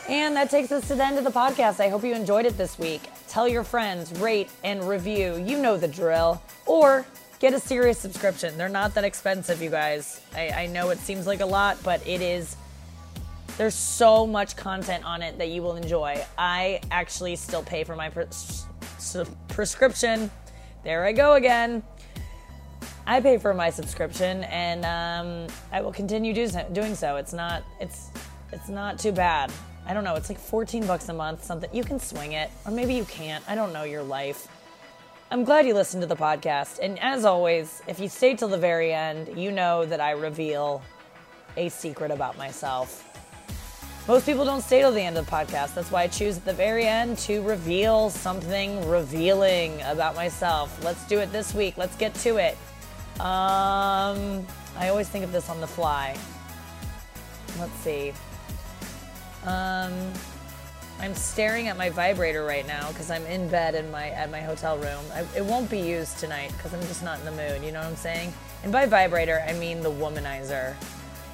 [0.08, 1.80] and that takes us to the end of the podcast.
[1.80, 3.02] I hope you enjoyed it this week.
[3.28, 5.36] Tell your friends, rate and review.
[5.44, 6.40] You know the drill.
[6.64, 7.04] Or
[7.38, 8.56] get a Sirius subscription.
[8.56, 10.20] They're not that expensive, you guys.
[10.34, 12.56] I, I know it seems like a lot, but it is.
[13.56, 16.22] There's so much content on it that you will enjoy.
[16.36, 18.66] I actually still pay for my pres-
[19.48, 20.30] prescription.
[20.84, 21.82] There I go again.
[23.06, 27.16] I pay for my subscription, and um, I will continue do so, doing so.
[27.16, 28.10] It's not it's
[28.52, 29.52] it's not too bad.
[29.86, 30.16] I don't know.
[30.16, 33.44] It's like 14 bucks a month, something you can swing it, or maybe you can't.
[33.48, 34.48] I don't know your life.
[35.28, 38.56] I'm glad you listened to the podcast, and as always, if you stay till the
[38.56, 40.82] very end, you know that I reveal
[41.56, 43.02] a secret about myself.
[44.06, 45.74] Most people don't stay till the end of the podcast.
[45.74, 50.80] That's why I choose at the very end to reveal something revealing about myself.
[50.84, 51.76] Let's do it this week.
[51.76, 52.56] Let's get to it.
[53.18, 54.46] Um,
[54.78, 56.16] I always think of this on the fly.
[57.58, 58.12] Let's see.
[59.44, 59.92] Um,
[60.98, 64.40] I'm staring at my vibrator right now because I'm in bed in my at my
[64.40, 65.04] hotel room.
[65.12, 67.62] I, it won't be used tonight because I'm just not in the mood.
[67.62, 68.32] You know what I'm saying?
[68.62, 70.74] And by vibrator, I mean the womanizer.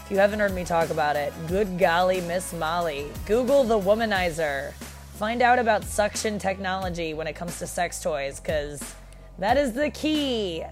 [0.04, 4.72] If you haven't heard me talk about it, good golly, Miss Molly, Google the womanizer.
[5.14, 8.94] Find out about suction technology when it comes to sex toys because
[9.38, 10.64] that is the key.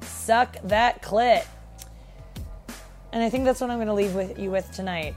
[0.00, 1.44] Suck that clit.
[3.12, 5.14] And I think that's what I'm going to leave with you with tonight.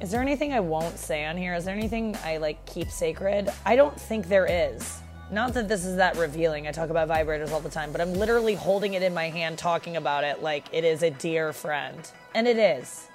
[0.00, 1.54] Is there anything I won't say on here?
[1.54, 3.52] Is there anything I like keep sacred?
[3.66, 5.00] I don't think there is.
[5.32, 6.68] Not that this is that revealing.
[6.68, 9.58] I talk about vibrators all the time, but I'm literally holding it in my hand,
[9.58, 11.98] talking about it like it is a dear friend.
[12.34, 13.08] And it is.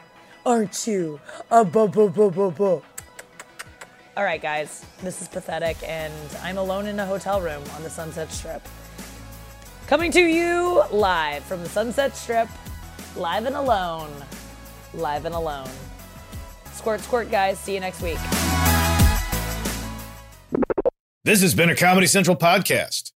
[0.46, 1.22] Aren't you?
[1.50, 2.82] Uh, bu- bu- bu- bu- bu.
[4.16, 6.14] All right, guys, this is pathetic, and
[6.44, 8.62] I'm alone in a hotel room on the Sunset Strip.
[9.88, 12.50] Coming to you live from the Sunset Strip,
[13.16, 14.12] live and alone.
[14.94, 15.70] Live and alone.
[16.84, 17.58] Squirt, squirt, guys.
[17.60, 18.18] See you next week.
[21.24, 23.13] This has been a Comedy Central podcast.